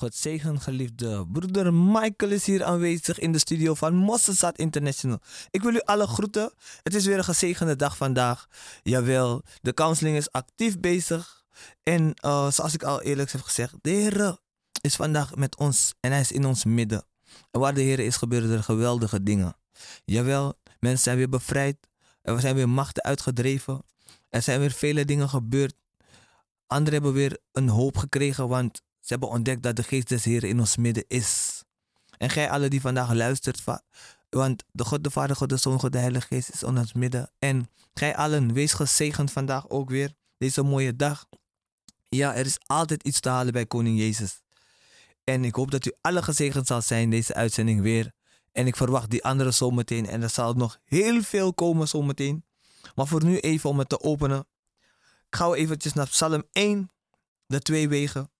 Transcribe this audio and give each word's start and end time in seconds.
God 0.00 0.14
zegen 0.14 0.60
geliefde. 0.60 1.26
Broeder 1.32 1.74
Michael 1.74 2.30
is 2.30 2.46
hier 2.46 2.64
aanwezig 2.64 3.18
in 3.18 3.32
de 3.32 3.38
studio 3.38 3.74
van 3.74 3.94
Mossesat 3.94 4.58
International. 4.58 5.18
Ik 5.50 5.62
wil 5.62 5.74
u 5.74 5.80
alle 5.80 6.06
groeten. 6.06 6.52
Het 6.82 6.94
is 6.94 7.06
weer 7.06 7.18
een 7.18 7.24
gezegende 7.24 7.76
dag 7.76 7.96
vandaag. 7.96 8.46
Jawel, 8.82 9.42
de 9.60 9.74
counseling 9.74 10.16
is 10.16 10.32
actief 10.32 10.78
bezig. 10.78 11.44
En 11.82 12.14
uh, 12.24 12.50
zoals 12.50 12.74
ik 12.74 12.82
al 12.82 13.02
eerlijk 13.02 13.32
heb 13.32 13.40
gezegd, 13.40 13.74
de 13.80 13.90
Heer 13.90 14.38
is 14.80 14.96
vandaag 14.96 15.34
met 15.34 15.56
ons 15.56 15.94
en 16.00 16.10
hij 16.10 16.20
is 16.20 16.32
in 16.32 16.44
ons 16.44 16.64
midden. 16.64 17.04
En 17.50 17.60
waar 17.60 17.74
de 17.74 17.80
Heer 17.80 17.98
is, 17.98 18.16
gebeuren 18.16 18.50
er 18.50 18.62
geweldige 18.62 19.22
dingen. 19.22 19.56
Jawel, 20.04 20.58
mensen 20.78 21.02
zijn 21.02 21.16
weer 21.16 21.28
bevrijd. 21.28 21.76
Er 22.22 22.40
zijn 22.40 22.54
weer 22.54 22.68
machten 22.68 23.02
uitgedreven. 23.02 23.82
Er 24.28 24.42
zijn 24.42 24.60
weer 24.60 24.72
vele 24.72 25.04
dingen 25.04 25.28
gebeurd. 25.28 25.74
Anderen 26.66 26.92
hebben 26.92 27.12
weer 27.12 27.38
een 27.52 27.68
hoop 27.68 27.96
gekregen, 27.96 28.48
want 28.48 28.82
ze 29.00 29.06
hebben 29.06 29.28
ontdekt 29.28 29.62
dat 29.62 29.76
de 29.76 29.82
geest 29.82 30.08
des 30.08 30.24
Heeren 30.24 30.48
in 30.48 30.58
ons 30.58 30.76
midden 30.76 31.04
is. 31.08 31.62
En 32.16 32.30
gij 32.30 32.50
alle 32.50 32.68
die 32.68 32.80
vandaag 32.80 33.12
luistert, 33.12 33.62
want 34.30 34.64
de 34.72 34.84
God 34.84 35.04
de 35.04 35.10
Vader, 35.10 35.36
God 35.36 35.48
de 35.48 35.56
Zoon, 35.56 35.80
God 35.80 35.92
de 35.92 35.98
Heilige 35.98 36.26
Geest 36.26 36.50
is 36.52 36.62
in 36.62 36.78
ons 36.78 36.92
midden. 36.92 37.30
En 37.38 37.68
gij 37.94 38.16
allen, 38.16 38.52
wees 38.52 38.72
gezegend 38.72 39.32
vandaag 39.32 39.68
ook 39.68 39.90
weer, 39.90 40.14
deze 40.38 40.62
mooie 40.62 40.96
dag. 40.96 41.26
Ja, 42.08 42.34
er 42.34 42.46
is 42.46 42.58
altijd 42.66 43.02
iets 43.02 43.20
te 43.20 43.28
halen 43.28 43.52
bij 43.52 43.66
Koning 43.66 43.98
Jezus. 43.98 44.40
En 45.24 45.44
ik 45.44 45.54
hoop 45.54 45.70
dat 45.70 45.86
u 45.86 45.92
alle 46.00 46.22
gezegend 46.22 46.66
zal 46.66 46.82
zijn 46.82 47.10
deze 47.10 47.34
uitzending 47.34 47.80
weer. 47.80 48.12
En 48.52 48.66
ik 48.66 48.76
verwacht 48.76 49.10
die 49.10 49.24
andere 49.24 49.50
zometeen. 49.50 50.06
En 50.06 50.22
er 50.22 50.30
zal 50.30 50.52
nog 50.52 50.78
heel 50.84 51.22
veel 51.22 51.54
komen 51.54 51.88
zometeen. 51.88 52.44
Maar 52.94 53.06
voor 53.06 53.24
nu 53.24 53.38
even 53.38 53.70
om 53.70 53.78
het 53.78 53.88
te 53.88 54.00
openen. 54.00 54.46
Ik 55.26 55.36
ga 55.36 55.52
eventjes 55.52 55.92
naar 55.92 56.08
Psalm 56.08 56.44
1, 56.52 56.90
de 57.46 57.60
twee 57.60 57.88
wegen. 57.88 58.30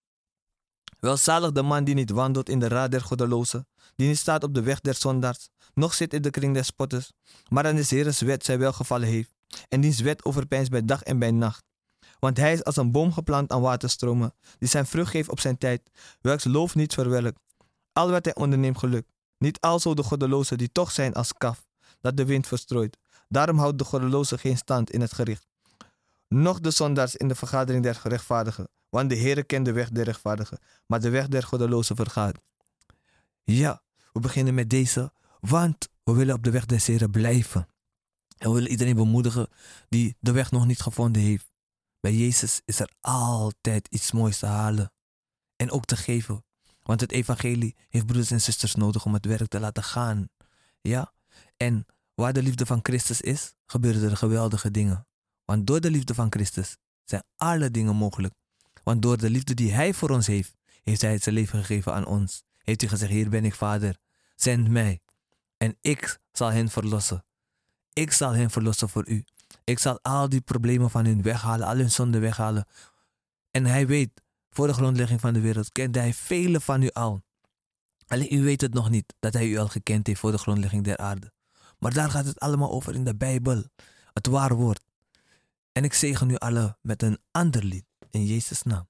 Welzalig 1.01 1.53
de 1.53 1.63
man 1.63 1.85
die 1.85 1.95
niet 1.95 2.11
wandelt 2.11 2.49
in 2.49 2.59
de 2.59 2.69
raad 2.69 2.91
der 2.91 3.01
goddelozen, 3.01 3.67
die 3.97 4.09
niet 4.09 4.19
staat 4.19 4.45
op 4.45 4.55
de 4.55 4.63
weg 4.63 4.81
der 4.81 4.95
zondaars, 4.95 5.49
noch 5.75 5.95
zit 5.95 6.15
in 6.15 6.23
de 6.23 6.31
kring 6.31 6.55
der 6.55 6.65
spotters, 6.65 7.13
maar 7.49 7.67
aan 7.67 7.77
de 7.77 7.85
Heeres 7.89 8.21
wet 8.21 8.45
zij 8.45 8.59
welgevallen 8.59 9.09
heeft, 9.09 9.31
en 9.69 9.81
diens 9.81 10.01
wet 10.01 10.25
overpijnst 10.25 10.71
bij 10.71 10.85
dag 10.85 11.03
en 11.03 11.19
bij 11.19 11.31
nacht. 11.31 11.65
Want 12.19 12.37
hij 12.37 12.53
is 12.53 12.65
als 12.65 12.77
een 12.77 12.93
boom 12.93 13.13
geplant 13.13 13.53
aan 13.53 13.61
waterstromen, 13.61 14.35
die 14.59 14.69
zijn 14.69 14.87
vrucht 14.87 15.11
geeft 15.11 15.29
op 15.29 15.41
zijn 15.41 15.59
tijd, 15.59 15.91
welks 16.21 16.45
loof 16.45 16.75
niet 16.75 16.95
verwelkt. 16.95 17.41
Al 17.93 18.11
wat 18.11 18.25
hij 18.25 18.35
onderneemt 18.35 18.79
gelukt. 18.79 19.13
Niet 19.39 19.61
alzo 19.61 19.95
de 19.95 20.03
goddelozen 20.03 20.59
die 20.59 20.73
toch 20.73 20.91
zijn 20.91 21.15
als 21.15 21.33
kaf, 21.33 21.69
dat 22.01 22.17
de 22.17 22.25
wind 22.25 22.47
verstrooit. 22.47 22.99
Daarom 23.29 23.59
houdt 23.59 23.79
de 23.79 23.85
goddeloze 23.85 24.39
geen 24.39 24.57
stand 24.57 24.91
in 24.91 25.01
het 25.01 25.13
gericht. 25.13 25.50
Noch 26.35 26.61
de 26.61 26.71
zondaars 26.71 27.17
in 27.17 27.29
de 27.29 27.35
vergadering 27.35 27.83
der 27.83 27.95
gerechtvaardigen. 27.95 28.69
Want 28.89 29.11
de 29.11 29.17
Heere 29.17 29.43
kent 29.43 29.65
de 29.65 29.73
weg 29.73 29.89
der 29.89 30.05
rechtvaardigen, 30.05 30.59
maar 30.87 31.01
de 31.01 31.09
weg 31.09 31.29
der 31.29 31.43
goddelozen 31.43 31.97
vergaat. 31.97 32.39
Ja, 33.43 33.83
we 34.13 34.21
beginnen 34.21 34.55
met 34.55 34.71
deze, 34.71 35.13
want 35.41 35.89
we 36.05 36.13
willen 36.13 36.35
op 36.35 36.43
de 36.43 36.51
weg 36.51 36.67
des 36.67 36.87
Heren 36.87 37.11
blijven. 37.11 37.69
En 38.39 38.49
we 38.49 38.55
willen 38.55 38.71
iedereen 38.71 38.95
bemoedigen 38.95 39.49
die 39.89 40.17
de 40.21 40.33
weg 40.33 40.51
nog 40.51 40.67
niet 40.67 40.81
gevonden 40.81 41.23
heeft. 41.23 41.53
Bij 42.01 42.15
Jezus 42.15 42.61
is 42.65 42.81
er 42.81 42.91
altijd 43.01 43.87
iets 43.89 44.13
moois 44.13 44.39
te 44.39 44.47
halen 44.47 44.93
en 45.57 45.71
ook 45.71 45.85
te 45.85 45.97
geven. 45.97 46.45
Want 46.83 47.01
het 47.01 47.13
evangelie 47.13 47.77
heeft 47.89 48.07
broeders 48.07 48.31
en 48.31 48.41
zusters 48.41 48.75
nodig 48.75 49.05
om 49.05 49.15
het 49.15 49.25
werk 49.25 49.49
te 49.49 49.61
laten 49.61 49.83
gaan. 49.83 50.29
Ja, 50.81 51.13
en 51.57 51.87
waar 52.15 52.33
de 52.33 52.43
liefde 52.43 52.67
van 52.67 52.81
Christus 52.83 53.21
is, 53.21 53.55
gebeuren 53.67 54.11
er 54.11 54.17
geweldige 54.17 54.71
dingen. 54.71 55.07
Want 55.51 55.67
door 55.67 55.81
de 55.81 55.91
liefde 55.91 56.15
van 56.15 56.31
Christus 56.31 56.77
zijn 57.05 57.23
alle 57.37 57.71
dingen 57.71 57.97
mogelijk. 57.97 58.35
Want 58.83 59.03
door 59.03 59.17
de 59.17 59.31
liefde 59.31 59.55
die 59.55 59.73
Hij 59.73 59.95
voor 59.95 60.11
ons 60.11 60.27
heeft, 60.27 60.55
heeft 60.83 61.01
Hij 61.01 61.19
zijn 61.19 61.35
leven 61.35 61.59
gegeven 61.59 61.95
aan 61.95 62.07
ons. 62.07 62.43
Heeft 62.59 62.81
hij 62.81 62.91
gezegd, 62.91 63.13
hier 63.13 63.29
ben 63.29 63.45
ik 63.45 63.55
vader, 63.55 63.97
zend 64.37 64.69
mij. 64.69 65.01
En 65.57 65.77
ik 65.81 66.19
zal 66.33 66.51
hen 66.51 66.69
verlossen. 66.69 67.25
Ik 67.93 68.13
zal 68.13 68.33
hen 68.33 68.51
verlossen 68.51 68.89
voor 68.89 69.09
u. 69.09 69.25
Ik 69.65 69.79
zal 69.79 69.99
al 70.03 70.29
die 70.29 70.41
problemen 70.41 70.91
van 70.91 71.05
hen 71.05 71.23
weghalen, 71.23 71.67
al 71.67 71.77
hun 71.77 71.91
zonden 71.91 72.21
weghalen. 72.21 72.67
En 73.51 73.65
hij 73.65 73.87
weet, 73.87 74.23
voor 74.51 74.67
de 74.67 74.75
grondlegging 74.75 75.21
van 75.21 75.33
de 75.33 75.41
wereld 75.41 75.73
kent 75.73 75.95
hij 75.95 76.15
vele 76.15 76.61
van 76.61 76.83
u 76.83 76.91
al. 76.91 77.23
Alleen 78.07 78.35
u 78.35 78.43
weet 78.43 78.61
het 78.61 78.75
nog 78.75 78.91
niet, 78.91 79.15
dat 79.19 79.33
hij 79.33 79.47
u 79.47 79.57
al 79.57 79.69
gekend 79.69 80.07
heeft 80.07 80.21
voor 80.21 80.31
de 80.31 80.39
grondlegging 80.39 80.85
der 80.85 80.97
aarde. 80.97 81.33
Maar 81.79 81.93
daar 81.93 82.11
gaat 82.11 82.27
het 82.27 82.41
allemaal 82.41 82.71
over 82.71 82.95
in 82.95 83.05
de 83.05 83.17
Bijbel, 83.17 83.65
het 84.13 84.27
waar 84.27 84.55
woord. 84.55 84.89
En 85.81 85.87
ik 85.87 85.95
zegen 85.95 86.31
u 86.31 86.37
allen 86.37 86.79
met 86.83 87.03
een 87.03 87.19
ander 87.31 87.65
lied, 87.65 87.85
in 88.11 88.25
Jezus' 88.25 88.63
naam. 88.63 88.89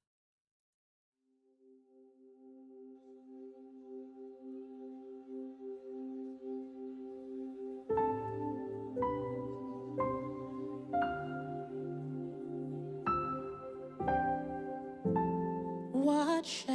What 15.92 16.66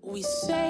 we 0.00 0.22
say? 0.22 0.62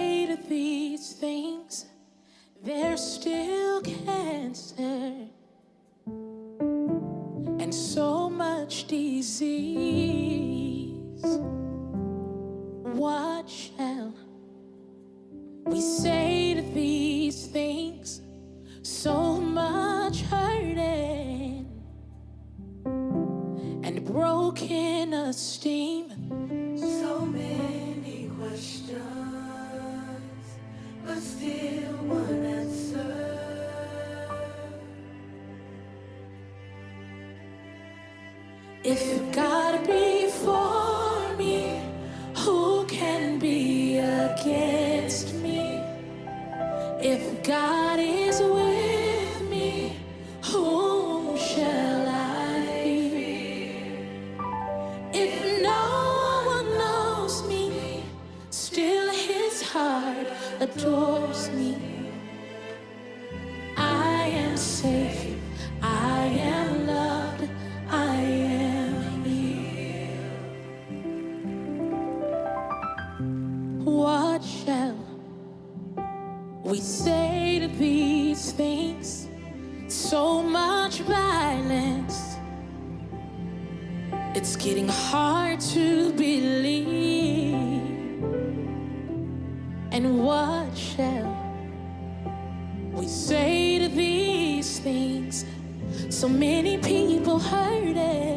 So 96.22 96.28
many 96.28 96.78
people 96.78 97.40
hurting 97.40 98.31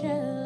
show. 0.00 0.39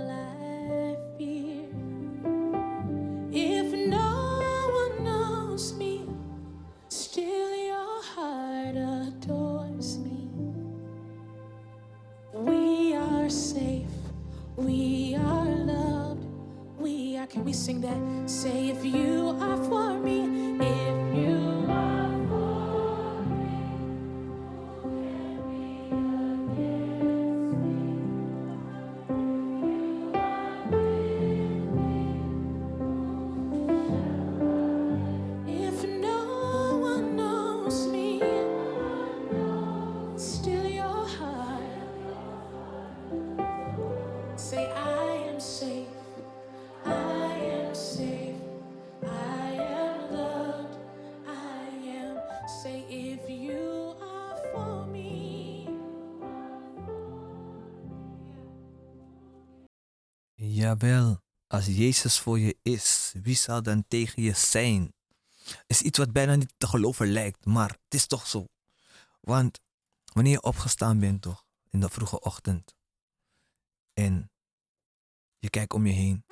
Jawel, 60.75 61.23
als 61.47 61.67
Jezus 61.67 62.19
voor 62.19 62.39
je 62.39 62.59
is, 62.63 63.15
wie 63.23 63.37
zal 63.37 63.63
dan 63.63 63.85
tegen 63.89 64.23
je 64.23 64.33
zijn? 64.33 64.95
Is 65.67 65.83
iets 65.83 65.99
wat 65.99 66.13
bijna 66.13 66.35
niet 66.35 66.55
te 66.57 66.67
geloven 66.67 67.13
lijkt, 67.13 67.45
maar 67.45 67.69
het 67.69 67.95
is 67.95 68.07
toch 68.07 68.27
zo. 68.27 68.47
Want 69.21 69.61
wanneer 70.13 70.33
je 70.33 70.43
opgestaan 70.43 70.99
bent, 70.99 71.23
toch, 71.23 71.47
in 71.71 71.81
de 71.81 71.89
vroege 71.89 72.21
ochtend, 72.21 72.75
en 73.93 74.31
je 75.39 75.51
kijkt 75.51 75.73
om 75.73 75.87
je 75.87 75.93
heen, 75.93 76.25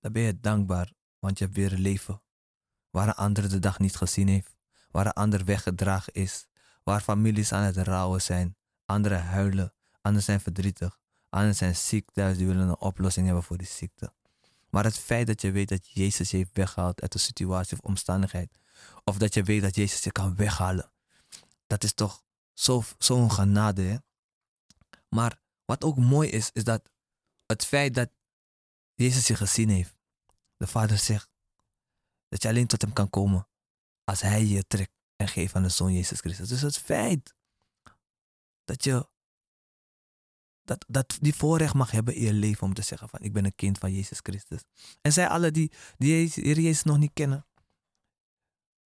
dan 0.00 0.12
ben 0.12 0.22
je 0.22 0.40
dankbaar, 0.40 0.92
want 1.18 1.38
je 1.38 1.44
hebt 1.44 1.56
weer 1.56 1.72
een 1.72 1.80
leven 1.80 2.22
waar 2.90 3.08
een 3.08 3.14
ander 3.14 3.48
de 3.48 3.58
dag 3.58 3.78
niet 3.78 3.96
gezien 3.96 4.28
heeft, 4.28 4.56
waar 4.90 5.06
een 5.06 5.12
ander 5.12 5.44
weggedragen 5.44 6.12
is, 6.12 6.46
waar 6.82 7.00
families 7.00 7.52
aan 7.52 7.62
het 7.62 7.76
rouwen 7.76 8.22
zijn, 8.22 8.56
anderen 8.84 9.22
huilen, 9.22 9.74
anderen 10.00 10.24
zijn 10.24 10.40
verdrietig, 10.40 10.98
anderen 11.28 11.56
zijn 11.56 11.76
ziek 11.76 12.10
thuis, 12.10 12.36
die 12.36 12.46
willen 12.46 12.68
een 12.68 12.78
oplossing 12.78 13.26
hebben 13.26 13.44
voor 13.44 13.56
die 13.56 13.66
ziekte. 13.66 14.12
Maar 14.70 14.84
het 14.84 14.98
feit 14.98 15.26
dat 15.26 15.40
je 15.40 15.50
weet 15.50 15.68
dat 15.68 15.88
Jezus 15.88 16.30
je 16.30 16.36
heeft 16.36 16.50
weggehaald 16.52 17.02
uit 17.02 17.14
een 17.14 17.20
situatie 17.20 17.76
of 17.76 17.84
omstandigheid, 17.84 18.58
of 19.04 19.18
dat 19.18 19.34
je 19.34 19.42
weet 19.42 19.62
dat 19.62 19.74
Jezus 19.74 20.02
je 20.02 20.12
kan 20.12 20.36
weghalen, 20.36 20.90
dat 21.66 21.84
is 21.84 21.92
toch 21.92 22.22
zo'n 22.52 22.84
zo 22.98 23.28
genade. 23.28 23.82
Hè? 23.82 23.96
Maar 25.08 25.40
wat 25.64 25.84
ook 25.84 25.96
mooi 25.96 26.28
is, 26.30 26.50
is 26.52 26.64
dat 26.64 26.90
het 27.46 27.64
feit 27.64 27.94
dat 27.94 28.10
Jezus 28.94 29.26
je 29.26 29.34
gezien 29.34 29.68
heeft, 29.68 29.96
de 30.56 30.66
Vader 30.66 30.98
zegt 30.98 31.30
dat 32.28 32.42
je 32.42 32.48
alleen 32.48 32.66
tot 32.66 32.82
hem 32.82 32.92
kan 32.92 33.10
komen 33.10 33.48
als 34.04 34.20
hij 34.20 34.44
je 34.44 34.66
trekt 34.66 34.92
en 35.16 35.28
geeft 35.28 35.54
aan 35.54 35.62
de 35.62 35.68
Zoon 35.68 35.92
Jezus 35.92 36.20
Christus. 36.20 36.48
Dus 36.48 36.60
het 36.60 36.78
feit 36.78 37.34
dat 38.64 38.84
je 38.84 39.08
dat, 40.66 40.84
dat 40.88 41.18
die 41.20 41.34
voorrecht 41.34 41.74
mag 41.74 41.90
hebben 41.90 42.14
in 42.14 42.22
je 42.22 42.32
leven 42.32 42.62
om 42.62 42.74
te 42.74 42.82
zeggen 42.82 43.08
van 43.08 43.20
ik 43.20 43.32
ben 43.32 43.44
een 43.44 43.54
kind 43.54 43.78
van 43.78 43.92
Jezus 43.92 44.18
Christus. 44.22 44.60
En 45.00 45.12
zij 45.12 45.28
alle 45.28 45.50
die, 45.50 45.72
die 45.96 46.30
Heer 46.34 46.60
Jezus 46.60 46.82
nog 46.82 46.98
niet 46.98 47.10
kennen, 47.14 47.46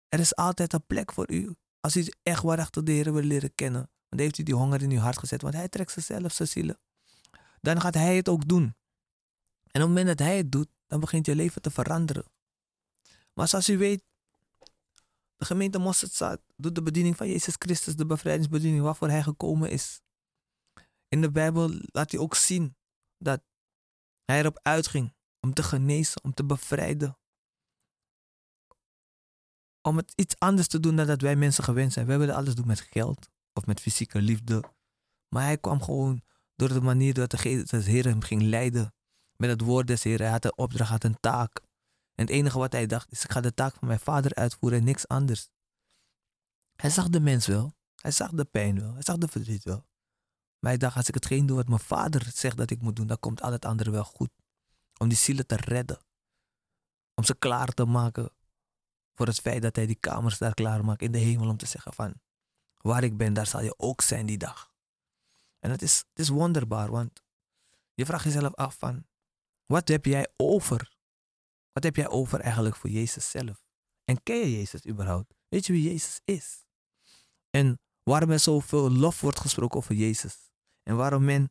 er 0.08 0.20
is 0.20 0.36
altijd 0.36 0.72
een 0.72 0.86
plek 0.86 1.12
voor 1.12 1.30
u. 1.30 1.54
Als 1.80 1.96
u 1.96 2.06
echt 2.22 2.42
waarachtig 2.42 2.82
de 2.82 2.92
Heer 2.92 3.12
wil 3.12 3.22
leren 3.22 3.54
kennen. 3.54 3.90
Want 4.08 4.22
heeft 4.22 4.38
u 4.38 4.42
die 4.42 4.54
honger 4.54 4.82
in 4.82 4.90
uw 4.90 4.98
hart 4.98 5.18
gezet. 5.18 5.42
Want 5.42 5.54
hij 5.54 5.68
trekt 5.68 5.90
zichzelf, 5.90 6.32
zijn. 6.32 6.76
Dan 7.60 7.80
gaat 7.80 7.94
hij 7.94 8.16
het 8.16 8.28
ook 8.28 8.48
doen. 8.48 8.62
En 9.70 9.82
op 9.82 9.88
het 9.88 9.88
moment 9.88 10.06
dat 10.06 10.18
hij 10.18 10.36
het 10.36 10.52
doet, 10.52 10.68
dan 10.86 11.00
begint 11.00 11.26
je 11.26 11.34
leven 11.34 11.62
te 11.62 11.70
veranderen. 11.70 12.24
Maar 13.32 13.48
zoals 13.48 13.68
u 13.68 13.78
weet, 13.78 14.02
de 15.36 15.44
gemeente 15.44 15.78
Mosterdzaad 15.78 16.40
doet 16.56 16.74
de 16.74 16.82
bediening 16.82 17.16
van 17.16 17.28
Jezus 17.28 17.54
Christus, 17.58 17.96
de 17.96 18.06
bevrijdingsbediening 18.06 18.82
waarvoor 18.82 19.08
hij 19.08 19.22
gekomen 19.22 19.70
is. 19.70 20.00
In 21.08 21.20
de 21.20 21.30
Bijbel 21.30 21.70
laat 21.70 22.10
hij 22.10 22.20
ook 22.20 22.34
zien 22.34 22.76
dat 23.18 23.42
hij 24.24 24.38
erop 24.38 24.58
uitging 24.62 25.14
om 25.40 25.52
te 25.52 25.62
genezen, 25.62 26.24
om 26.24 26.34
te 26.34 26.44
bevrijden. 26.44 27.18
Om 29.82 29.96
het 29.96 30.12
iets 30.14 30.38
anders 30.38 30.68
te 30.68 30.80
doen 30.80 30.96
dan 30.96 31.06
dat 31.06 31.20
wij 31.20 31.36
mensen 31.36 31.64
gewend 31.64 31.92
zijn. 31.92 32.06
Wij 32.06 32.18
willen 32.18 32.34
alles 32.34 32.54
doen 32.54 32.66
met 32.66 32.80
geld 32.80 33.30
of 33.52 33.66
met 33.66 33.80
fysieke 33.80 34.20
liefde. 34.20 34.64
Maar 35.28 35.42
hij 35.42 35.58
kwam 35.58 35.82
gewoon 35.82 36.22
door 36.54 36.68
de 36.68 36.80
manier 36.80 37.14
dat 37.14 37.30
de, 37.30 37.76
Heer 37.78 38.04
hem 38.04 38.20
ging 38.20 38.42
leiden. 38.42 38.94
Met 39.36 39.50
het 39.50 39.60
woord 39.60 39.86
des 39.86 40.02
Heer. 40.02 40.18
Hij 40.18 40.30
had 40.30 40.44
een 40.44 40.58
opdracht, 40.58 40.90
had 40.90 41.04
een 41.04 41.20
taak. 41.20 41.60
En 42.14 42.24
het 42.24 42.30
enige 42.30 42.58
wat 42.58 42.72
hij 42.72 42.86
dacht 42.86 43.12
is, 43.12 43.24
ik 43.24 43.32
ga 43.32 43.40
de 43.40 43.54
taak 43.54 43.74
van 43.74 43.88
mijn 43.88 44.00
vader 44.00 44.34
uitvoeren 44.34 44.78
en 44.78 44.84
niks 44.84 45.08
anders. 45.08 45.50
Hij 46.76 46.90
zag 46.90 47.08
de 47.08 47.20
mens 47.20 47.46
wel. 47.46 47.74
Hij 47.94 48.10
zag 48.10 48.30
de 48.30 48.44
pijn 48.44 48.80
wel. 48.80 48.92
Hij 48.92 49.02
zag 49.02 49.16
de 49.16 49.28
verdriet 49.28 49.64
wel. 49.64 49.86
Maar 50.58 50.70
hij 50.70 50.76
dacht, 50.76 50.96
als 50.96 51.08
ik 51.08 51.14
hetgeen 51.14 51.46
doe 51.46 51.56
wat 51.56 51.68
mijn 51.68 51.80
vader 51.80 52.30
zegt 52.34 52.56
dat 52.56 52.70
ik 52.70 52.82
moet 52.82 52.96
doen, 52.96 53.06
dan 53.06 53.18
komt 53.20 53.42
al 53.42 53.52
het 53.52 53.64
andere 53.64 53.90
wel 53.90 54.04
goed. 54.04 54.30
Om 54.98 55.08
die 55.08 55.18
zielen 55.18 55.46
te 55.46 55.56
redden. 55.56 55.98
Om 57.14 57.24
ze 57.24 57.34
klaar 57.34 57.68
te 57.68 57.84
maken 57.84 58.30
voor 59.14 59.26
het 59.26 59.40
feit 59.40 59.62
dat 59.62 59.76
hij 59.76 59.86
die 59.86 60.00
kamers 60.00 60.38
daar 60.38 60.54
klaar 60.54 60.84
maakt 60.84 61.02
in 61.02 61.12
de 61.12 61.18
hemel. 61.18 61.48
Om 61.48 61.56
te 61.56 61.66
zeggen 61.66 61.92
van, 61.92 62.14
waar 62.80 63.04
ik 63.04 63.16
ben, 63.16 63.32
daar 63.32 63.46
zal 63.46 63.60
je 63.60 63.78
ook 63.78 64.00
zijn 64.00 64.26
die 64.26 64.38
dag. 64.38 64.74
En 65.58 65.70
het 65.70 65.82
is, 65.82 65.98
het 65.98 66.18
is 66.18 66.28
wonderbaar, 66.28 66.90
want 66.90 67.22
je 67.94 68.06
vraagt 68.06 68.24
jezelf 68.24 68.54
af 68.54 68.78
van, 68.78 69.06
wat 69.66 69.88
heb 69.88 70.04
jij 70.04 70.28
over? 70.36 70.96
Wat 71.72 71.82
heb 71.82 71.96
jij 71.96 72.08
over 72.08 72.40
eigenlijk 72.40 72.76
voor 72.76 72.90
Jezus 72.90 73.30
zelf? 73.30 73.64
En 74.04 74.22
ken 74.22 74.36
je 74.36 74.56
Jezus 74.56 74.86
überhaupt? 74.86 75.34
Weet 75.48 75.66
je 75.66 75.72
wie 75.72 75.82
Jezus 75.82 76.20
is? 76.24 76.64
En 77.50 77.80
waarom 78.02 78.30
er 78.30 78.38
zoveel 78.38 78.90
lof 78.90 79.20
wordt 79.20 79.40
gesproken 79.40 79.78
over 79.78 79.94
Jezus? 79.94 80.45
En 80.86 80.96
waarom 80.96 81.24
men 81.24 81.48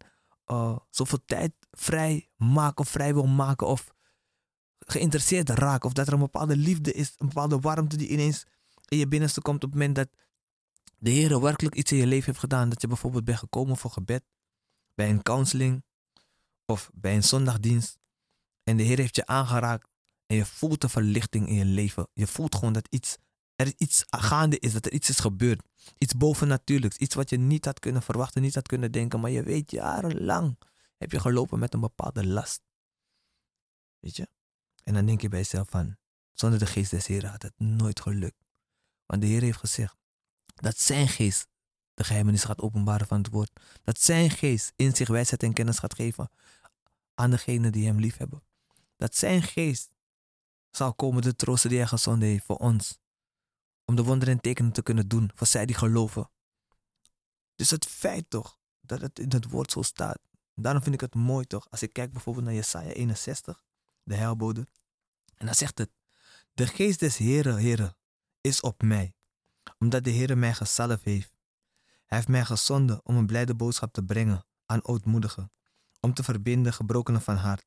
uh, 0.47 0.77
zoveel 0.89 1.19
tijd 1.25 1.53
vrij 1.71 2.29
maken 2.35 2.77
of 2.77 2.89
vrij 2.89 3.13
wil 3.13 3.27
maken 3.27 3.67
of 3.67 3.93
geïnteresseerd 4.79 5.49
raakt. 5.49 5.85
Of 5.85 5.93
dat 5.93 6.07
er 6.07 6.13
een 6.13 6.19
bepaalde 6.19 6.57
liefde 6.57 6.91
is, 6.91 7.13
een 7.17 7.27
bepaalde 7.27 7.59
warmte 7.59 7.97
die 7.97 8.07
ineens 8.07 8.45
in 8.87 8.97
je 8.97 9.07
binnenste 9.07 9.41
komt 9.41 9.63
op 9.63 9.69
het 9.69 9.79
moment 9.79 9.95
dat 9.95 10.09
de 10.97 11.09
Heer 11.09 11.41
werkelijk 11.41 11.75
iets 11.75 11.91
in 11.91 11.97
je 11.97 12.07
leven 12.07 12.25
heeft 12.25 12.39
gedaan. 12.39 12.69
Dat 12.69 12.81
je 12.81 12.87
bijvoorbeeld 12.87 13.23
bent 13.23 13.37
gekomen 13.37 13.77
voor 13.77 13.91
gebed, 13.91 14.23
bij 14.93 15.09
een 15.09 15.21
counseling 15.21 15.83
of 16.65 16.89
bij 16.93 17.15
een 17.15 17.23
zondagdienst. 17.23 17.97
En 18.63 18.77
de 18.77 18.83
Heer 18.83 18.97
heeft 18.97 19.15
je 19.15 19.25
aangeraakt 19.25 19.89
en 20.25 20.35
je 20.35 20.45
voelt 20.45 20.81
de 20.81 20.89
verlichting 20.89 21.47
in 21.47 21.55
je 21.55 21.65
leven. 21.65 22.07
Je 22.13 22.27
voelt 22.27 22.55
gewoon 22.55 22.73
dat 22.73 22.87
iets, 22.89 23.17
er 23.55 23.73
iets 23.77 24.03
gaande 24.09 24.59
is, 24.59 24.73
dat 24.73 24.85
er 24.85 24.91
iets 24.91 25.09
is 25.09 25.19
gebeurd. 25.19 25.61
Iets 25.97 26.13
bovennatuurlijks, 26.13 26.97
iets 26.97 27.15
wat 27.15 27.29
je 27.29 27.37
niet 27.37 27.65
had 27.65 27.79
kunnen 27.79 28.01
verwachten, 28.01 28.41
niet 28.41 28.55
had 28.55 28.67
kunnen 28.67 28.91
denken. 28.91 29.19
Maar 29.19 29.31
je 29.31 29.43
weet, 29.43 29.71
jarenlang 29.71 30.57
heb 30.97 31.11
je 31.11 31.19
gelopen 31.19 31.59
met 31.59 31.73
een 31.73 31.79
bepaalde 31.79 32.27
last. 32.27 32.61
Weet 33.99 34.15
je? 34.15 34.27
En 34.83 34.93
dan 34.93 35.05
denk 35.05 35.21
je 35.21 35.29
bij 35.29 35.39
jezelf 35.39 35.69
van, 35.69 35.97
zonder 36.33 36.59
de 36.59 36.65
geest 36.65 36.91
des 36.91 37.07
Heren 37.07 37.29
had 37.29 37.41
het 37.41 37.59
nooit 37.59 37.99
gelukt. 37.99 38.43
Want 39.05 39.21
de 39.21 39.27
Heer 39.27 39.41
heeft 39.41 39.57
gezegd 39.57 39.95
dat 40.55 40.79
zijn 40.79 41.07
geest 41.07 41.47
de 41.93 42.03
geheimenis 42.03 42.43
gaat 42.43 42.61
openbaren 42.61 43.07
van 43.07 43.17
het 43.17 43.29
woord. 43.29 43.51
Dat 43.83 44.01
zijn 44.01 44.29
geest 44.29 44.73
inzicht, 44.75 45.09
wijsheid 45.09 45.43
en 45.43 45.53
kennis 45.53 45.79
gaat 45.79 45.95
geven 45.95 46.29
aan 47.13 47.31
degenen 47.31 47.71
die 47.71 47.85
hem 47.85 47.99
lief 47.99 48.17
hebben. 48.17 48.43
Dat 48.97 49.15
zijn 49.15 49.41
geest 49.41 49.91
zal 50.71 50.93
komen 50.93 51.21
de 51.21 51.35
troosten 51.35 51.69
die 51.69 51.79
hij 51.79 51.87
gezonden 51.87 52.27
heeft 52.27 52.45
voor 52.45 52.57
ons. 52.57 52.99
Om 53.85 53.95
de 53.95 54.03
wonderen 54.03 54.33
en 54.33 54.41
tekenen 54.41 54.71
te 54.71 54.83
kunnen 54.83 55.07
doen 55.07 55.31
voor 55.35 55.47
zij 55.47 55.65
die 55.65 55.75
geloven. 55.75 56.29
Dus 57.55 57.69
het 57.69 57.85
feit 57.85 58.29
toch 58.29 58.59
dat 58.81 59.01
het 59.01 59.19
in 59.19 59.31
het 59.31 59.49
woord 59.49 59.71
zo 59.71 59.81
staat. 59.81 60.19
Daarom 60.55 60.81
vind 60.81 60.95
ik 60.95 61.01
het 61.01 61.15
mooi 61.15 61.45
toch. 61.45 61.67
Als 61.69 61.81
ik 61.81 61.93
kijk 61.93 62.11
bijvoorbeeld 62.11 62.45
naar 62.45 62.53
Jesaja 62.53 62.89
61, 62.89 63.63
de 64.03 64.15
heilbode. 64.15 64.67
En 65.35 65.45
dan 65.45 65.55
zegt 65.55 65.77
het. 65.77 65.91
De 66.53 66.67
geest 66.67 66.99
des 66.99 67.17
Heren, 67.17 67.57
Heren, 67.57 67.97
is 68.41 68.61
op 68.61 68.81
mij. 68.81 69.13
Omdat 69.79 70.03
de 70.03 70.11
Heere 70.11 70.35
mij 70.35 70.53
gezalfd 70.53 71.03
heeft. 71.03 71.33
Hij 72.05 72.17
heeft 72.17 72.27
mij 72.27 72.45
gezonden 72.45 72.99
om 73.03 73.15
een 73.15 73.25
blijde 73.25 73.55
boodschap 73.55 73.93
te 73.93 74.03
brengen 74.03 74.45
aan 74.65 74.85
ootmoedigen. 74.85 75.51
Om 75.99 76.13
te 76.13 76.23
verbinden 76.23 76.73
gebrokenen 76.73 77.21
van 77.21 77.35
hart. 77.35 77.65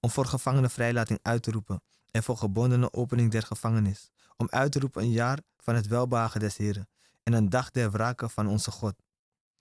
Om 0.00 0.10
voor 0.10 0.26
gevangenen 0.26 0.70
vrijlating 0.70 1.18
uit 1.22 1.42
te 1.42 1.50
roepen. 1.50 1.82
En 2.10 2.22
voor 2.22 2.36
gebondenen 2.36 2.94
opening 2.94 3.30
der 3.30 3.42
gevangenis. 3.42 4.12
Om 4.36 4.48
uit 4.50 4.72
te 4.72 4.78
roepen 4.78 5.02
een 5.02 5.10
jaar 5.10 5.38
van 5.56 5.74
het 5.74 5.86
welbehagen 5.86 6.40
des 6.40 6.56
Heren. 6.56 6.88
En 7.22 7.32
een 7.32 7.48
dag 7.48 7.70
der 7.70 7.90
wraken 7.90 8.30
van 8.30 8.46
onze 8.46 8.70
God. 8.70 8.94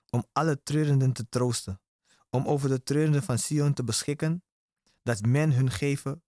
Om 0.09 0.25
alle 0.31 0.63
treurenden 0.63 1.13
te 1.13 1.29
troosten. 1.29 1.81
Om 2.29 2.47
over 2.47 2.69
de 2.69 2.83
treurenden 2.83 3.23
van 3.23 3.37
Sion 3.39 3.73
te 3.73 3.83
beschikken. 3.83 4.43
Dat 5.03 5.21
men 5.21 5.53
hun 5.53 5.71
geven 5.71 6.23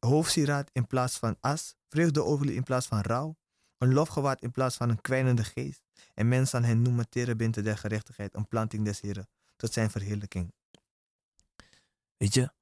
hoofdsieraad 0.00 0.70
in 0.72 0.86
plaats 0.86 1.18
van 1.18 1.36
as. 1.40 1.74
Vreugdeolie 1.88 2.54
in 2.54 2.62
plaats 2.62 2.86
van 2.86 3.00
rouw. 3.00 3.36
Een 3.78 3.92
lofgewaad 3.92 4.40
in 4.40 4.50
plaats 4.50 4.76
van 4.76 4.88
een 4.88 5.00
kwijnende 5.00 5.44
geest. 5.44 5.82
En 6.14 6.28
men 6.28 6.48
zal 6.48 6.62
hen 6.62 6.82
noemen 6.82 7.08
terebinten 7.08 7.64
der 7.64 7.78
gerechtigheid. 7.78 8.34
Een 8.34 8.48
planting 8.48 8.84
des 8.84 9.00
Heren. 9.00 9.28
Tot 9.56 9.72
zijn 9.72 9.90
verheerlijking. 9.90 10.52
Weet 12.16 12.34
je? 12.34 12.52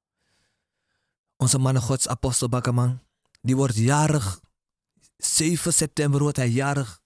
Onze 1.37 1.57
mannen 1.57 1.81
gods 1.81 2.07
apostel 2.07 2.49
Bakkerman. 2.49 2.99
Die 3.41 3.55
wordt 3.55 3.75
jarig. 3.75 4.41
7 5.39 5.73
september 5.73 6.19
wordt 6.21 6.37
hij 6.37 6.49
jarig. 6.49 7.01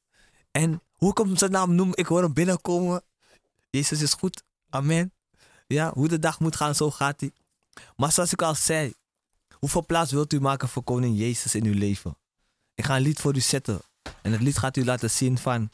En 0.51 0.81
hoe 0.91 1.11
ik 1.11 1.17
hem 1.17 1.37
zijn 1.37 1.51
naam 1.51 1.75
noem, 1.75 1.91
ik 1.93 2.05
hoor 2.05 2.21
hem 2.21 2.33
binnenkomen. 2.33 3.03
Jezus 3.69 4.01
is 4.01 4.13
goed. 4.13 4.43
Amen. 4.69 5.13
Ja, 5.67 5.91
hoe 5.93 6.07
de 6.07 6.19
dag 6.19 6.39
moet 6.39 6.55
gaan, 6.55 6.75
zo 6.75 6.91
gaat 6.91 7.19
hij. 7.19 7.31
Maar 7.95 8.11
zoals 8.11 8.31
ik 8.31 8.41
al 8.41 8.55
zei, 8.55 8.93
hoeveel 9.59 9.85
plaats 9.85 10.11
wilt 10.11 10.33
u 10.33 10.39
maken 10.39 10.69
voor 10.69 10.83
koning 10.83 11.17
Jezus 11.17 11.55
in 11.55 11.65
uw 11.65 11.73
leven? 11.73 12.17
Ik 12.75 12.85
ga 12.85 12.95
een 12.95 13.01
lied 13.01 13.19
voor 13.19 13.35
u 13.35 13.39
zetten. 13.39 13.81
En 14.21 14.31
het 14.31 14.41
lied 14.41 14.57
gaat 14.57 14.77
u 14.77 14.85
laten 14.85 15.09
zien 15.09 15.37
van 15.37 15.69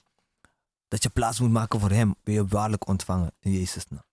dat 0.88 1.04
je 1.04 1.10
plaats 1.10 1.39
moet 1.39 1.52
maken 1.52 1.80
voor 1.80 1.91
hem. 1.91 2.15
Ben 2.24 2.34
je 2.34 2.48
waarlijk 2.48 2.88
ontvangen 2.88 3.32
in 3.39 3.52
Jezus 3.52 3.86
naam. 3.89 4.04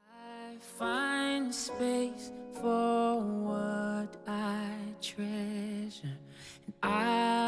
I 0.00 0.58
find 0.78 1.54
space 1.54 2.32
for 2.60 3.42
what 3.44 4.18
I 4.28 4.94
treasure. 4.98 6.16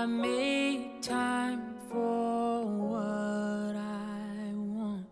I 0.06 0.08
make 0.08 1.02
time 1.02 1.74
for 1.90 2.64
what 2.64 3.74
I 3.74 4.52
want. 4.54 5.04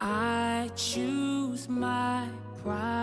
I 0.00 0.68
choose 0.74 1.68
my 1.68 2.26
pride. 2.60 2.99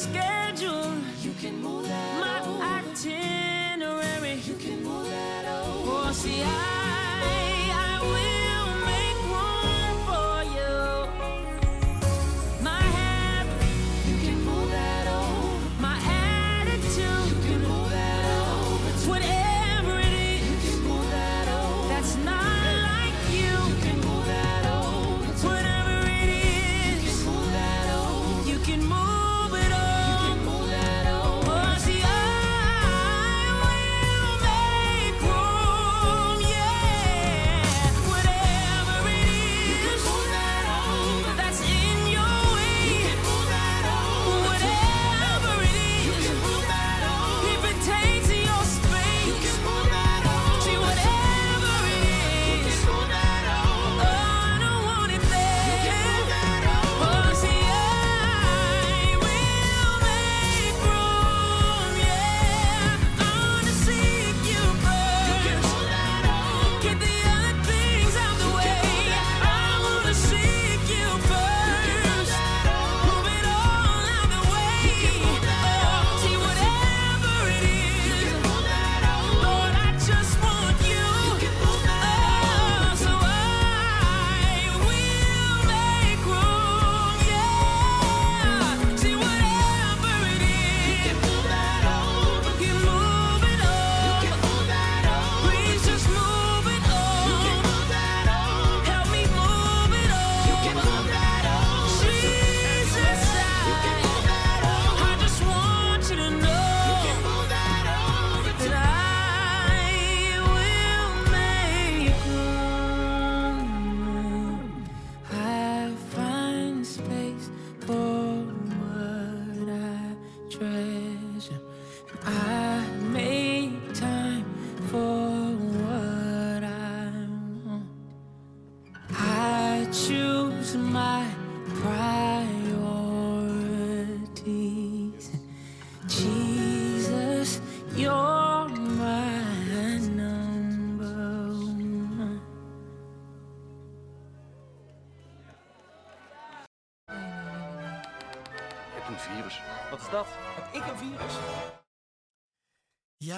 schedule. 0.00 0.94
You 1.22 1.32
can 1.40 1.60
move 1.62 1.86
that 1.86 2.20
My 2.20 2.40
over. 2.48 2.62
itinerary. 2.88 4.40
You 4.48 4.54
can 4.54 4.82
move 4.82 5.08
that 5.10 5.44
over. 5.44 6.08
Oh, 6.08 6.12
see, 6.12 6.42
I 6.42 6.79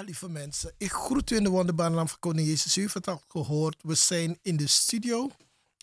Ja, 0.02 0.08
lieve 0.08 0.28
mensen. 0.28 0.74
Ik 0.78 0.92
groet 0.92 1.30
u 1.30 1.36
in 1.36 1.42
de 1.42 1.48
wonderbare 1.50 1.94
naam 1.94 2.08
van 2.08 2.18
Koning 2.18 2.46
Jezus. 2.46 2.76
U 2.76 2.80
heeft 2.80 2.94
het 2.94 3.08
al 3.08 3.22
gehoord. 3.28 3.82
We 3.82 3.94
zijn 3.94 4.38
in 4.42 4.56
de 4.56 4.66
studio. 4.66 5.30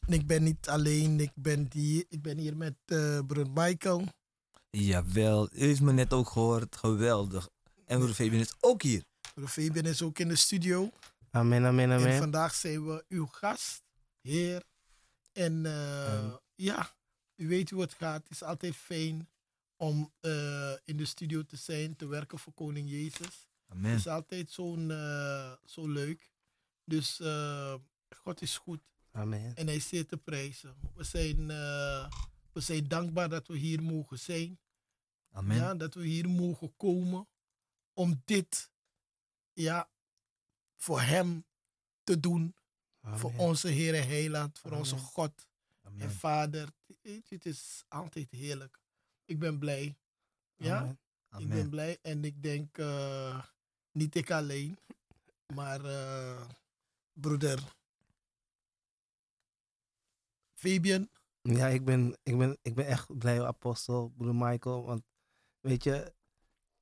En 0.08 0.14
ik 0.14 0.28
ben 0.28 0.44
niet 0.44 0.70
alleen. 0.70 1.20
Ik 1.20 1.32
ben, 1.36 1.66
die, 1.68 2.06
ik 2.10 2.22
ben 2.22 2.38
hier 2.38 2.58
met 2.58 2.76
eh 2.86 3.20
broer 3.28 3.50
Michael. 3.54 4.04
Jawel, 4.70 5.50
u 5.54 5.60
heeft 5.60 5.82
me 5.82 5.92
net 5.92 6.14
ook 6.14 6.30
gehoord. 6.30 6.76
Geweldig. 6.76 7.50
En 7.86 8.00
broer 8.00 8.14
Fabian 8.14 8.42
is 8.42 8.54
ook 8.60 8.82
hier. 8.82 9.04
Broer 9.34 9.48
Fabian 9.48 9.86
is 9.86 10.02
ook 10.02 10.20
in 10.20 10.28
de 10.28 10.36
studio. 10.36 10.90
Amen, 11.32 11.66
amen, 11.66 11.92
En 11.92 12.00
amen. 12.00 12.18
vandaag 12.18 12.56
zijn 12.56 12.86
we 12.86 13.06
uw 13.08 13.26
gast, 13.26 13.84
heer. 14.22 14.64
En 15.32 15.66
eh, 15.66 16.34
ja, 16.56 16.94
u 17.36 17.48
weet 17.48 17.70
hoe 17.70 17.82
het 17.82 17.94
gaat. 17.94 18.24
Het 18.24 18.32
is 18.32 18.44
altijd 18.44 18.76
fijn 18.76 19.30
om 19.76 20.14
eh, 20.20 20.74
in 20.86 20.98
de 20.98 21.06
studio 21.06 21.44
te 21.44 21.58
zijn, 21.58 21.96
te 21.96 22.08
werken 22.08 22.40
voor 22.40 22.54
Koning 22.54 22.90
Jezus. 22.90 23.49
Het 23.70 23.78
Amen. 23.78 23.96
is 23.96 24.08
altijd 24.08 24.52
zo'n, 24.52 24.92
eh, 24.92 25.54
zo 25.66 25.88
leuk. 25.88 26.32
Dus 26.84 27.20
eh, 27.20 27.76
God 28.10 28.42
is 28.42 28.58
goed 28.58 28.82
Amen. 29.12 29.56
en 29.56 29.66
hij 29.66 29.76
is 29.76 29.88
zeer 29.88 30.06
te 30.06 30.18
prijzen. 30.18 30.76
We 30.96 31.04
zijn, 31.04 31.50
eh, 31.50 32.12
we 32.52 32.62
zijn 32.62 32.88
dankbaar 32.88 33.30
dat 33.30 33.48
we 33.48 33.58
hier 33.58 33.84
mogen 33.84 34.20
zijn. 34.20 34.60
Amen. 35.32 35.56
Ja, 35.56 35.76
dat 35.76 35.94
we 35.94 36.06
hier 36.06 36.30
mogen 36.30 36.76
komen 36.76 37.28
om 37.94 38.22
dit 38.26 38.72
ja, 39.54 39.90
voor 40.76 41.02
hem 41.02 41.46
te 42.04 42.20
doen. 42.20 42.56
Voor 43.02 43.34
onze 43.38 43.68
Heer 43.68 43.96
en 43.96 44.08
Heiland, 44.08 44.60
voor 44.60 44.72
onze 44.72 44.96
Amen. 44.96 45.08
God 45.08 45.48
en. 45.98 46.12
Vader. 46.12 46.70
Het 47.28 47.46
is 47.46 47.84
altijd 47.88 48.32
heerlijk. 48.32 48.82
Ik 49.26 49.40
ben 49.40 49.60
blij. 49.60 49.98
Ja, 50.56 50.78
Amen. 50.78 50.98
ik 51.38 51.50
ben 51.50 51.70
blij 51.70 51.98
en 52.02 52.24
ik 52.24 52.44
denk 52.44 52.78
eh, 52.78 53.44
niet 53.92 54.16
ik 54.16 54.32
alleen, 54.32 54.78
maar 55.54 55.86
eh, 55.86 56.48
broeder 57.14 57.78
Fabian. 60.54 61.10
Ja, 61.42 61.68
ik 61.68 61.86
ben, 61.86 62.18
ik, 62.24 62.38
ben, 62.38 62.58
ik 62.62 62.76
ben 62.76 62.86
echt 62.86 63.18
blij, 63.18 63.46
apostel, 63.46 64.10
broeder 64.10 64.36
Michael. 64.50 64.86
Want 64.86 65.04
weet 65.60 65.84
je, 65.84 66.14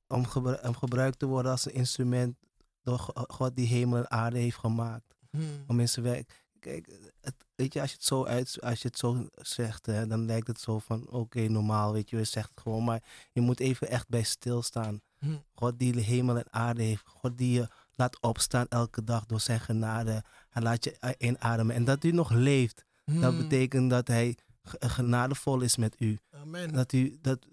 om, 0.06 0.26
gebru- 0.26 0.68
om 0.68 0.74
gebruikt 0.74 1.18
te 1.18 1.26
worden 1.26 1.50
als 1.50 1.64
een 1.64 1.72
instrument 1.72 2.36
door 2.82 2.98
Go- 2.98 3.24
God 3.26 3.56
die 3.56 3.66
hemel 3.66 3.98
en 3.98 4.10
aarde 4.10 4.38
heeft 4.38 4.56
gemaakt. 4.58 5.16
Hmm. 5.30 5.64
Om 5.66 5.80
in 5.80 5.88
zijn 5.88 6.04
werk. 6.04 6.46
Kijk, 6.60 6.86
het, 7.20 7.34
weet 7.54 7.72
je, 7.72 7.80
als 7.80 7.90
je 7.90 7.96
het 7.96 8.04
zo, 8.06 8.24
uit, 8.24 8.58
als 8.60 8.82
je 8.82 8.88
het 8.88 8.98
zo 8.98 9.26
zegt, 9.34 9.86
hè, 9.86 10.06
dan 10.06 10.26
lijkt 10.26 10.46
het 10.46 10.60
zo 10.60 10.78
van, 10.78 11.08
oké, 11.10 11.40
normaal, 11.48 11.92
weet 11.92 12.10
je, 12.10 12.16
je 12.16 12.24
zegt 12.24 12.50
het 12.50 12.60
gewoon. 12.60 12.84
Maar 12.84 13.02
je 13.32 13.40
moet 13.40 13.60
even 13.60 13.88
echt 13.88 14.08
bij 14.08 14.22
stilstaan. 14.22 15.00
Hmm. 15.18 15.44
God 15.54 15.78
die 15.78 15.92
de 15.92 16.00
hemel 16.00 16.36
en 16.36 16.52
aarde 16.52 16.82
heeft. 16.82 17.02
God 17.06 17.38
die 17.38 17.52
je 17.52 17.68
laat 17.94 18.20
opstaan 18.20 18.66
elke 18.68 19.04
dag 19.04 19.26
door 19.26 19.40
zijn 19.40 19.60
genade. 19.60 20.24
Hij 20.50 20.62
laat 20.62 20.84
je 20.84 21.14
inademen. 21.18 21.74
En 21.74 21.84
dat 21.84 22.04
u 22.04 22.10
nog 22.10 22.30
leeft, 22.30 22.84
dat 23.04 23.14
Hmm. 23.32 23.38
betekent 23.38 23.90
dat 23.90 24.08
hij 24.08 24.36
ge- 24.62 24.88
genadevol 24.88 25.60
is 25.60 25.76
met 25.76 25.94
u. 25.98 26.18
Amen. 26.30 26.72
Dat 26.72 26.92
u, 26.92 27.18
dat, 27.20 27.46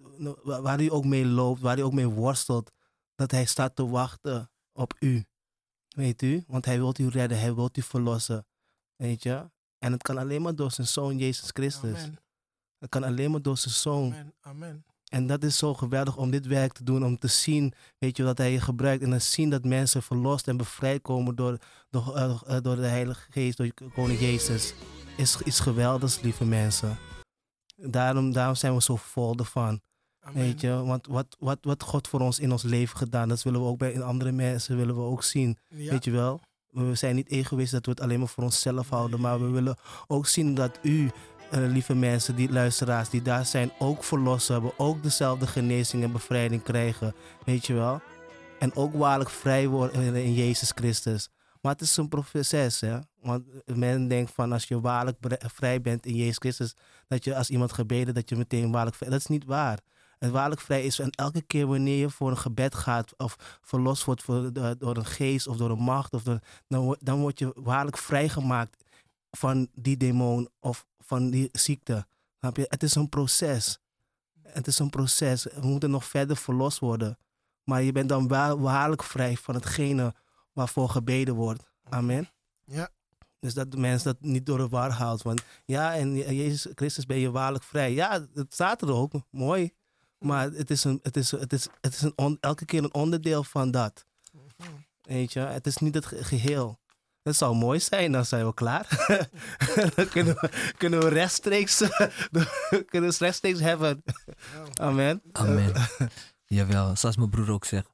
wa- 0.43 0.61
waar 0.61 0.81
u 0.81 0.91
ook 0.91 1.05
mee 1.05 1.25
loopt, 1.25 1.61
waar 1.61 1.77
u 1.79 1.81
ook 1.81 1.93
mee 1.93 2.07
worstelt, 2.07 2.71
dat 3.15 3.31
hij 3.31 3.45
staat 3.45 3.75
te 3.75 3.87
wachten 3.87 4.49
op 4.73 4.93
u. 4.99 5.25
Weet 5.87 6.21
u? 6.21 6.43
Want 6.47 6.65
hij 6.65 6.77
wil 6.77 6.93
u 6.99 7.07
redden, 7.07 7.39
hij 7.39 7.55
wil 7.55 7.69
u 7.73 7.81
verlossen. 7.81 8.45
Weet 8.95 9.23
je? 9.23 9.49
En 9.79 9.91
het 9.91 10.01
kan 10.01 10.17
alleen 10.17 10.41
maar 10.41 10.55
door 10.55 10.71
zijn 10.71 10.87
zoon 10.87 11.17
Jezus 11.17 11.49
Christus. 11.53 12.03
Amen. 12.03 12.19
Het 12.77 12.89
kan 12.89 13.03
alleen 13.03 13.31
maar 13.31 13.41
door 13.41 13.57
zijn 13.57 13.73
zoon. 13.73 14.13
Amen. 14.13 14.33
Amen. 14.41 14.85
En 15.05 15.27
dat 15.27 15.43
is 15.43 15.57
zo 15.57 15.73
geweldig 15.73 16.17
om 16.17 16.31
dit 16.31 16.45
werk 16.45 16.73
te 16.73 16.83
doen, 16.83 17.05
om 17.05 17.17
te 17.17 17.27
zien, 17.27 17.73
weet 17.97 18.17
je, 18.17 18.23
dat 18.23 18.37
hij 18.37 18.51
je 18.51 18.59
gebruikt. 18.59 19.03
En 19.03 19.11
te 19.11 19.19
zien 19.19 19.49
dat 19.49 19.63
mensen 19.63 20.03
verlost 20.03 20.47
en 20.47 20.57
bevrijd 20.57 21.01
komen 21.01 21.35
door, 21.35 21.57
door, 21.89 22.15
eh, 22.15 22.41
eh, 22.45 22.61
door 22.61 22.75
de 22.75 22.85
Heilige 22.85 23.31
Geest, 23.31 23.57
door 23.57 23.71
Koning 23.93 24.19
Jezus. 24.19 24.73
Is 25.17 25.41
iets 25.41 25.59
geweldigs, 25.59 26.21
lieve 26.21 26.45
mensen. 26.45 26.97
Daarom, 27.75 28.31
daarom 28.31 28.55
zijn 28.55 28.75
we 28.75 28.81
zo 28.81 28.95
vol 28.95 29.35
ervan. 29.35 29.81
Amen. 30.19 30.41
Weet 30.41 30.61
je, 30.61 30.83
want 30.83 31.07
wat, 31.07 31.35
wat, 31.39 31.57
wat 31.61 31.83
God 31.83 32.07
voor 32.07 32.19
ons 32.19 32.39
in 32.39 32.51
ons 32.51 32.63
leven 32.63 32.97
gedaan, 32.97 33.29
dat 33.29 33.43
willen 33.43 33.61
we 33.61 33.67
ook 33.67 33.77
bij 33.77 34.01
andere 34.01 34.31
mensen 34.31 34.77
willen 34.77 34.95
we 34.95 35.01
ook 35.01 35.23
zien. 35.23 35.57
Ja. 35.67 35.91
Weet 35.91 36.03
je 36.03 36.11
wel? 36.11 36.41
We 36.75 36.95
zijn 36.95 37.15
niet 37.15 37.29
egoïst 37.29 37.71
dat 37.71 37.85
we 37.85 37.91
het 37.91 38.01
alleen 38.01 38.19
maar 38.19 38.27
voor 38.27 38.43
onszelf 38.43 38.89
houden, 38.89 39.21
maar 39.21 39.39
we 39.39 39.49
willen 39.49 39.77
ook 40.07 40.27
zien 40.27 40.55
dat 40.55 40.79
u, 40.81 41.11
eh, 41.51 41.59
lieve 41.59 41.95
mensen, 41.95 42.35
die 42.35 42.51
luisteraars 42.51 43.09
die 43.09 43.21
daar 43.21 43.45
zijn, 43.45 43.71
ook 43.79 44.03
verlossen 44.03 44.53
hebben, 44.53 44.79
ook 44.79 45.03
dezelfde 45.03 45.47
genezing 45.47 46.03
en 46.03 46.11
bevrijding 46.11 46.63
krijgen. 46.63 47.15
Weet 47.45 47.65
je 47.65 47.73
wel? 47.73 48.01
En 48.59 48.75
ook 48.75 48.93
waarlijk 48.93 49.29
vrij 49.29 49.67
worden 49.67 50.15
in 50.15 50.33
Jezus 50.33 50.71
Christus. 50.75 51.29
Maar 51.61 51.71
het 51.71 51.81
is 51.81 51.97
een 51.97 52.07
proces, 52.07 52.81
hè? 52.81 52.99
Want 53.21 53.43
men 53.65 54.07
denkt 54.07 54.31
van 54.31 54.51
als 54.51 54.67
je 54.67 54.81
waarlijk 54.81 55.17
vrij 55.53 55.81
bent 55.81 56.05
in 56.05 56.15
Jezus 56.15 56.37
Christus, 56.37 56.75
dat 57.07 57.23
je 57.23 57.35
als 57.35 57.49
iemand 57.49 57.73
gebeden, 57.73 58.13
dat 58.13 58.29
je 58.29 58.35
meteen 58.35 58.71
waarlijk 58.71 58.95
vrij 58.95 59.09
Dat 59.09 59.19
is 59.19 59.27
niet 59.27 59.45
waar. 59.45 59.79
Waarlijk 60.31 60.61
vrij 60.61 60.83
is 60.83 60.99
en 60.99 61.09
elke 61.09 61.41
keer 61.41 61.67
wanneer 61.67 61.97
je 61.97 62.09
voor 62.09 62.29
een 62.29 62.37
gebed 62.37 62.75
gaat 62.75 63.13
of 63.17 63.59
verlost 63.61 64.03
wordt 64.03 64.23
voor, 64.23 64.53
door, 64.53 64.77
door 64.77 64.97
een 64.97 65.05
geest 65.05 65.47
of 65.47 65.57
door 65.57 65.69
een 65.69 65.83
macht, 65.83 66.13
of 66.13 66.23
door, 66.23 66.39
dan, 66.67 66.97
dan 66.99 67.19
word 67.19 67.39
je 67.39 67.51
waarlijk 67.55 67.97
vrijgemaakt 67.97 68.83
van 69.31 69.67
die 69.73 69.97
demon 69.97 70.49
of 70.59 70.85
van 70.99 71.29
die 71.29 71.49
ziekte. 71.51 72.05
Snap 72.39 72.57
je? 72.57 72.65
Het 72.69 72.83
is 72.83 72.95
een 72.95 73.09
proces. 73.09 73.79
Het 74.41 74.67
is 74.67 74.79
een 74.79 74.89
proces. 74.89 75.43
We 75.43 75.67
moeten 75.67 75.91
nog 75.91 76.05
verder 76.05 76.37
verlost 76.37 76.79
worden. 76.79 77.17
Maar 77.63 77.83
je 77.83 77.91
bent 77.91 78.09
dan 78.09 78.27
wa- 78.27 78.57
waarlijk 78.57 79.03
vrij 79.03 79.37
van 79.37 79.55
hetgene 79.55 80.13
waarvoor 80.53 80.89
gebeden 80.89 81.35
wordt. 81.35 81.71
Amen. 81.89 82.29
Ja. 82.63 82.89
Dus 83.39 83.53
dat 83.53 83.71
de 83.71 83.77
mens 83.77 84.03
dat 84.03 84.17
niet 84.19 84.45
door 84.45 84.57
de 84.57 84.67
war 84.67 84.91
haalt. 84.91 85.21
Want 85.21 85.43
ja, 85.65 85.95
en 85.95 86.15
Jezus 86.15 86.67
Christus 86.75 87.05
ben 87.05 87.17
je 87.17 87.31
waarlijk 87.31 87.63
vrij. 87.63 87.93
Ja, 87.93 88.27
het 88.33 88.53
staat 88.53 88.81
er 88.81 88.91
ook. 88.91 89.11
Mooi. 89.29 89.73
Maar 90.19 90.51
het 90.51 90.69
is, 90.69 90.83
een, 90.83 90.99
het 91.03 91.17
is, 91.17 91.31
het 91.31 91.53
is, 91.53 91.67
het 91.81 91.93
is 91.93 92.01
een 92.01 92.13
on- 92.15 92.37
elke 92.41 92.65
keer 92.65 92.83
een 92.83 92.93
onderdeel 92.93 93.43
van 93.43 93.71
dat. 93.71 94.05
Weet 95.01 95.33
je, 95.33 95.39
het 95.39 95.67
is 95.67 95.77
niet 95.77 95.95
het 95.95 96.05
ge- 96.05 96.23
geheel. 96.23 96.79
Het 97.23 97.35
zou 97.35 97.55
mooi 97.55 97.79
zijn, 97.79 98.11
dan 98.11 98.25
zijn 98.25 98.45
we 98.45 98.53
klaar. 98.53 99.05
dan 99.95 100.07
kunnen 100.09 100.35
we, 100.35 100.71
kunnen 100.77 100.99
we 100.99 101.07
rechtstreeks, 101.07 101.77
kunnen 102.91 103.09
we 103.09 103.15
rechtstreeks 103.19 103.59
hebben. 103.59 104.03
Amen. 104.73 105.21
Amen. 105.31 105.73
Jawel, 106.45 106.95
zoals 106.95 107.17
mijn 107.17 107.29
broer 107.29 107.51
ook 107.51 107.65
zegt. 107.65 107.89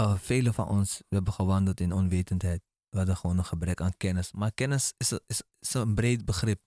Uh, 0.00 0.14
velen 0.18 0.54
van 0.54 0.68
ons, 0.68 0.98
we 1.08 1.14
hebben 1.14 1.32
gewandeld 1.32 1.80
in 1.80 1.92
onwetendheid. 1.92 2.62
We 2.88 2.96
hadden 2.96 3.16
gewoon 3.16 3.38
een 3.38 3.44
gebrek 3.44 3.80
aan 3.80 3.96
kennis. 3.96 4.32
Maar 4.32 4.52
kennis 4.52 4.92
is, 4.96 5.10
een- 5.10 5.20
is, 5.26 5.42
is 5.60 5.74
een 5.74 5.94
breed 5.94 6.24
begrip. 6.24 6.60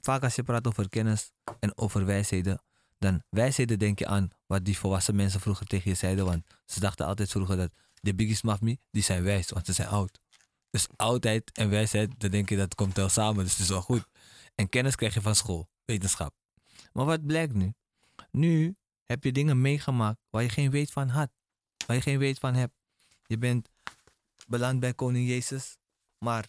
Vaak 0.00 0.22
als 0.22 0.34
je 0.34 0.42
praat 0.42 0.66
over 0.66 0.88
kennis 0.88 1.30
en 1.60 1.76
over 1.78 2.04
wijsheden, 2.04 2.62
dan 3.04 3.22
wijsheden 3.28 3.78
denk 3.78 3.98
je 3.98 4.06
aan 4.06 4.28
wat 4.46 4.64
die 4.64 4.78
volwassen 4.78 5.16
mensen 5.16 5.40
vroeger 5.40 5.66
tegen 5.66 5.90
je 5.90 5.96
zeiden. 5.96 6.24
Want 6.24 6.44
ze 6.66 6.80
dachten 6.80 7.06
altijd 7.06 7.30
vroeger 7.30 7.56
dat 7.56 7.72
de 8.00 8.14
biggies 8.14 8.42
me, 8.42 8.78
die 8.90 9.02
zijn 9.02 9.22
wijs, 9.22 9.50
want 9.50 9.66
ze 9.66 9.72
zijn 9.72 9.88
oud. 9.88 10.20
Dus 10.70 10.86
oudheid 10.96 11.52
en 11.52 11.70
wijsheid, 11.70 12.20
dan 12.20 12.30
denk 12.30 12.48
je 12.48 12.56
dat 12.56 12.74
komt 12.74 12.96
wel 12.96 13.08
samen, 13.08 13.44
dus 13.44 13.52
het 13.52 13.60
is 13.60 13.68
wel 13.68 13.82
goed. 13.82 14.06
En 14.54 14.68
kennis 14.68 14.94
krijg 14.94 15.14
je 15.14 15.20
van 15.20 15.34
school, 15.34 15.68
wetenschap. 15.84 16.34
Maar 16.92 17.04
wat 17.04 17.26
blijkt 17.26 17.54
nu? 17.54 17.74
Nu 18.30 18.76
heb 19.04 19.24
je 19.24 19.32
dingen 19.32 19.60
meegemaakt 19.60 20.18
waar 20.30 20.42
je 20.42 20.48
geen 20.48 20.70
weet 20.70 20.90
van 20.90 21.08
had. 21.08 21.30
Waar 21.86 21.96
je 21.96 22.02
geen 22.02 22.18
weet 22.18 22.38
van 22.38 22.54
hebt. 22.54 22.74
Je 23.26 23.38
bent 23.38 23.68
beland 24.46 24.80
bij 24.80 24.94
koning 24.94 25.28
Jezus, 25.28 25.76
maar 26.18 26.48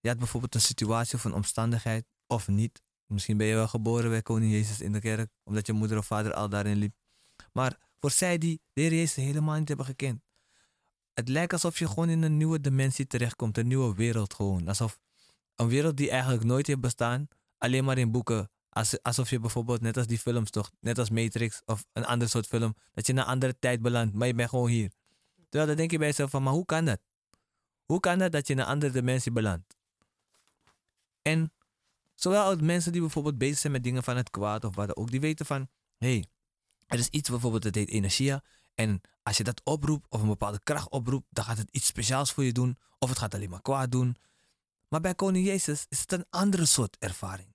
je 0.00 0.08
had 0.08 0.18
bijvoorbeeld 0.18 0.54
een 0.54 0.60
situatie 0.60 1.14
of 1.14 1.24
een 1.24 1.34
omstandigheid, 1.34 2.06
of 2.26 2.48
niet. 2.48 2.82
Misschien 3.08 3.36
ben 3.36 3.46
je 3.46 3.54
wel 3.54 3.68
geboren 3.68 4.10
bij 4.10 4.22
koning 4.22 4.52
Jezus 4.52 4.80
in 4.80 4.92
de 4.92 5.00
kerk, 5.00 5.30
omdat 5.44 5.66
je 5.66 5.72
moeder 5.72 5.98
of 5.98 6.06
vader 6.06 6.34
al 6.34 6.48
daarin 6.48 6.76
liep. 6.76 6.94
Maar 7.52 7.78
voor 7.98 8.10
zij 8.10 8.38
die 8.38 8.60
de 8.72 8.80
Heer 8.80 8.94
Jezus 8.94 9.24
helemaal 9.24 9.58
niet 9.58 9.68
hebben 9.68 9.86
gekend, 9.86 10.22
het 11.14 11.28
lijkt 11.28 11.52
alsof 11.52 11.78
je 11.78 11.88
gewoon 11.88 12.08
in 12.08 12.22
een 12.22 12.36
nieuwe 12.36 12.60
dimensie 12.60 13.06
terechtkomt, 13.06 13.58
een 13.58 13.66
nieuwe 13.66 13.94
wereld 13.94 14.34
gewoon. 14.34 14.68
Alsof 14.68 14.98
een 15.54 15.68
wereld 15.68 15.96
die 15.96 16.10
eigenlijk 16.10 16.44
nooit 16.44 16.66
heeft 16.66 16.80
bestaan, 16.80 17.28
alleen 17.58 17.84
maar 17.84 17.98
in 17.98 18.10
boeken. 18.10 18.50
Als, 18.68 19.02
alsof 19.02 19.30
je 19.30 19.40
bijvoorbeeld, 19.40 19.80
net 19.80 19.96
als 19.96 20.06
die 20.06 20.18
films 20.18 20.50
toch, 20.50 20.70
net 20.80 20.98
als 20.98 21.10
Matrix 21.10 21.62
of 21.64 21.84
een 21.92 22.04
ander 22.04 22.28
soort 22.28 22.46
film, 22.46 22.74
dat 22.94 23.06
je 23.06 23.12
in 23.12 23.18
een 23.18 23.24
andere 23.24 23.58
tijd 23.58 23.82
belandt, 23.82 24.14
maar 24.14 24.26
je 24.26 24.34
bent 24.34 24.48
gewoon 24.48 24.68
hier. 24.68 24.92
Terwijl 25.48 25.66
dan 25.66 25.76
denk 25.76 25.90
je 25.90 25.98
bij 25.98 26.06
jezelf 26.06 26.30
van, 26.30 26.42
maar 26.42 26.52
hoe 26.52 26.64
kan 26.64 26.84
dat? 26.84 27.00
Hoe 27.84 28.00
kan 28.00 28.18
dat 28.18 28.32
dat 28.32 28.46
je 28.46 28.52
in 28.52 28.58
een 28.58 28.66
andere 28.66 28.92
dimensie 28.92 29.32
belandt? 29.32 29.76
En 31.22 31.52
zowel 32.20 32.56
mensen 32.56 32.92
die 32.92 33.00
bijvoorbeeld 33.00 33.38
bezig 33.38 33.58
zijn 33.58 33.72
met 33.72 33.82
dingen 33.82 34.02
van 34.02 34.16
het 34.16 34.30
kwaad 34.30 34.64
of 34.64 34.74
wat 34.74 34.86
dan 34.86 34.96
ook, 34.96 35.10
die 35.10 35.20
weten 35.20 35.46
van, 35.46 35.68
hé, 35.96 36.08
hey, 36.08 36.26
er 36.86 36.98
is 36.98 37.08
iets 37.08 37.28
bijvoorbeeld 37.30 37.62
dat 37.62 37.74
heet 37.74 37.88
energia. 37.88 38.42
En 38.74 39.00
als 39.22 39.36
je 39.36 39.44
dat 39.44 39.60
oproept 39.64 40.06
of 40.10 40.20
een 40.20 40.26
bepaalde 40.28 40.60
kracht 40.62 40.90
oproept, 40.90 41.26
dan 41.30 41.44
gaat 41.44 41.58
het 41.58 41.70
iets 41.70 41.86
speciaals 41.86 42.32
voor 42.32 42.44
je 42.44 42.52
doen. 42.52 42.78
Of 42.98 43.08
het 43.08 43.18
gaat 43.18 43.34
alleen 43.34 43.50
maar 43.50 43.62
kwaad 43.62 43.90
doen. 43.90 44.16
Maar 44.88 45.00
bij 45.00 45.14
koning 45.14 45.46
Jezus 45.46 45.86
is 45.88 46.00
het 46.00 46.12
een 46.12 46.26
andere 46.30 46.66
soort 46.66 46.96
ervaring. 46.98 47.54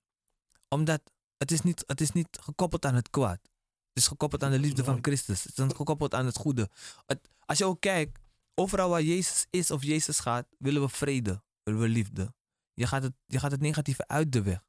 Omdat 0.67 1.01
het 1.37 1.51
is 1.51 1.61
niet, 1.61 1.83
het 1.87 2.01
is 2.01 2.11
niet 2.11 2.27
gekoppeld 2.41 2.85
aan 2.85 2.95
het 2.95 3.09
kwaad. 3.09 3.39
Het 3.87 4.03
is 4.03 4.07
gekoppeld 4.07 4.43
aan 4.43 4.51
de 4.51 4.59
liefde 4.59 4.83
van. 4.83 4.97
Christus. 5.01 5.43
Het 5.43 5.57
is 5.57 5.73
gekoppeld 5.75 6.13
aan 6.13 6.25
het 6.25 6.37
goede. 6.37 6.69
Het- 7.05 7.29
als 7.45 7.57
je 7.57 7.65
ook 7.65 7.81
kijkt, 7.81 8.19
overal 8.53 8.89
waar 8.89 9.03
Jezus 9.03 9.45
is 9.49 9.71
of 9.71 9.83
Jezus 9.83 10.19
gaat, 10.19 10.47
willen 10.57 10.81
we 10.81 10.89
vrede, 10.89 11.43
willen 11.63 11.81
we 11.81 11.87
liefde. 11.87 12.33
Je 12.73 12.87
gaat 12.87 13.03
het, 13.03 13.13
gaat 13.27 13.51
het 13.51 13.61
negatieve 13.61 14.07
uit 14.07 14.31
de 14.31 14.41
weg. 14.41 14.65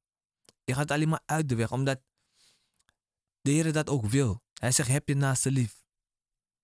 Je 0.65 0.73
gaat 0.73 0.83
het 0.83 0.91
alleen 0.91 1.09
maar 1.09 1.23
uit 1.25 1.49
de 1.49 1.55
weg, 1.55 1.73
omdat 1.73 2.01
de 3.41 3.51
Heer 3.51 3.73
dat 3.73 3.89
ook 3.89 4.07
wil. 4.07 4.43
Hij 4.53 4.73
zegt, 4.73 4.89
heb 4.89 5.09
je 5.09 5.15
naaste 5.15 5.51
lief. 5.51 5.85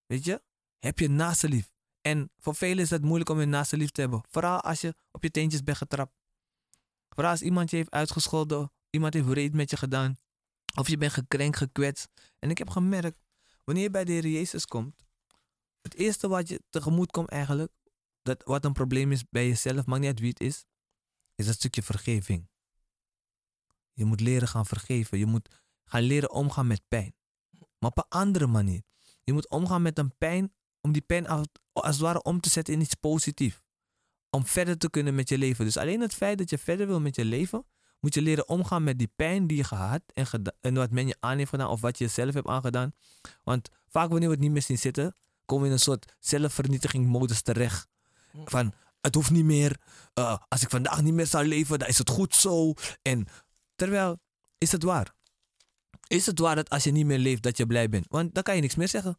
Weet 0.07 0.25
je? 0.25 0.43
Heb 0.79 0.99
je 0.99 1.09
naaste 1.09 1.49
lief. 1.49 1.73
En 2.01 2.31
voor 2.39 2.55
velen 2.55 2.85
is 2.85 2.91
het 2.91 3.03
moeilijk 3.03 3.31
om 3.31 3.41
je 3.41 3.47
naaste 3.47 3.77
lief 3.77 3.91
te 3.91 4.01
hebben. 4.01 4.23
Vooral 4.29 4.61
als 4.61 4.81
je 4.81 4.95
op 5.11 5.23
je 5.23 5.31
teentjes 5.31 5.63
bent 5.63 5.77
getrapt. 5.77 6.15
Vooral 7.09 7.31
als 7.31 7.43
iemand 7.43 7.71
je 7.71 7.77
heeft 7.77 7.91
uitgescholden, 7.91 8.73
iemand 8.91 9.15
heeft 9.15 9.29
reet 9.29 9.55
met 9.55 9.71
je 9.71 9.77
gedaan. 9.77 10.17
Of 10.75 10.89
je 10.89 10.97
bent 10.97 11.13
gekrenkt, 11.13 11.57
gekwetst. 11.57 12.09
En 12.39 12.51
ik 12.51 12.59
heb 12.59 12.71
gemerkt, 12.71 13.19
wanneer 13.65 13.83
je 13.83 13.91
bij 13.91 14.05
de 14.05 14.13
Heer 14.13 14.27
Jezus 14.27 14.67
komt, 14.67 15.05
het 15.81 15.95
eerste 15.95 16.29
wat 16.29 16.49
je 16.49 16.63
tegemoet 16.71 17.11
komt 17.11 17.29
eigenlijk, 17.29 17.73
dat 18.23 18.43
wat 18.45 18.65
een 18.65 18.73
probleem 18.73 19.13
is 19.13 19.29
bij 19.29 19.47
jezelf, 19.47 19.87
maakt 19.87 20.01
niet 20.01 20.11
uit 20.11 20.21
wie 20.21 20.29
het 20.29 20.41
is, 20.41 20.65
is 21.41 21.47
dat 21.47 21.55
stukje 21.55 21.83
vergeving. 21.83 22.49
Je 23.93 24.05
moet 24.05 24.21
leren 24.21 24.49
gaan 24.49 24.67
vergeven. 24.67 25.19
Je 25.19 25.27
moet 25.27 25.49
gaan 25.85 26.03
leren 26.03 26.31
omgaan 26.31 26.67
met 26.67 26.83
pijn. 26.89 27.15
Maar 27.79 27.91
op 27.91 27.99
een 27.99 28.09
andere 28.09 28.47
manier. 28.47 28.83
Je 29.25 29.33
moet 29.33 29.49
omgaan 29.49 29.83
met 29.83 29.99
een 29.99 30.17
pijn 30.17 30.53
om 30.81 30.93
die 30.93 31.03
pijn 31.03 31.29
als, 31.29 31.47
als 31.73 31.95
het 31.95 32.05
ware 32.05 32.23
om 32.23 32.41
te 32.41 32.51
zetten 32.51 32.75
in 32.75 32.81
iets 32.81 32.95
positiefs. 32.95 33.61
Om 34.31 34.47
verder 34.47 34.79
te 34.79 34.91
kunnen 34.91 35.15
met 35.15 35.29
je 35.29 35.39
leven. 35.39 35.65
Dus 35.65 35.77
alleen 35.77 36.01
het 36.01 36.15
feit 36.15 36.39
dat 36.39 36.51
je 36.51 36.59
verder 36.59 36.87
wil 36.87 37.01
met 37.01 37.17
je 37.17 37.25
leven, 37.25 37.67
moet 38.01 38.15
je 38.15 38.23
leren 38.23 38.49
omgaan 38.49 38.85
met 38.85 38.99
die 38.99 39.13
pijn 39.17 39.47
die 39.47 39.57
je 39.57 39.65
gehad 39.65 40.03
en, 40.15 40.27
en 40.61 40.75
wat 40.75 40.91
men 40.91 41.07
je 41.07 41.17
aan 41.21 41.39
heeft 41.39 41.51
gedaan 41.51 41.69
of 41.69 41.81
wat 41.81 41.99
je 41.99 42.05
jezelf 42.05 42.35
hebt 42.35 42.47
aangedaan. 42.47 42.93
Want 43.43 43.69
vaak 43.89 44.11
wanneer 44.11 44.29
we 44.29 44.35
het 44.35 44.43
niet 44.43 44.53
meer 44.53 44.63
zien 44.63 44.79
zitten, 44.79 45.17
komen 45.45 45.63
we 45.63 45.69
in 45.69 45.75
een 45.75 45.85
soort 45.85 46.17
zelfvernietiging-modus 46.19 47.43
terecht. 47.43 47.89
Van, 48.45 48.73
het 49.01 49.15
hoeft 49.15 49.31
niet 49.31 49.45
meer. 49.45 49.81
eh, 50.15 50.39
als 50.49 50.63
ik 50.63 50.71
vandaag 50.71 51.03
niet 51.03 51.15
meer 51.15 51.27
zou 51.27 51.47
leven, 51.47 51.79
dan 51.79 51.89
is 51.89 51.99
het 51.99 52.11
goed 52.11 52.35
zo. 52.35 52.73
En 53.03 53.27
terwijl, 53.75 54.19
is 54.59 54.73
het 54.73 54.83
waar? 54.83 55.15
Is 56.07 56.27
het 56.27 56.39
waar 56.39 56.55
dat 56.55 56.71
als 56.71 56.85
je 56.85 56.91
niet 56.91 57.07
meer 57.07 57.19
leeft, 57.19 57.43
dat 57.43 57.57
je 57.57 57.67
blij 57.67 57.89
bent? 57.89 58.07
Want 58.09 58.35
dan 58.35 58.43
kan 58.43 58.55
je 58.55 58.61
niks 58.61 58.75
meer 58.75 58.89
zeggen. 58.89 59.19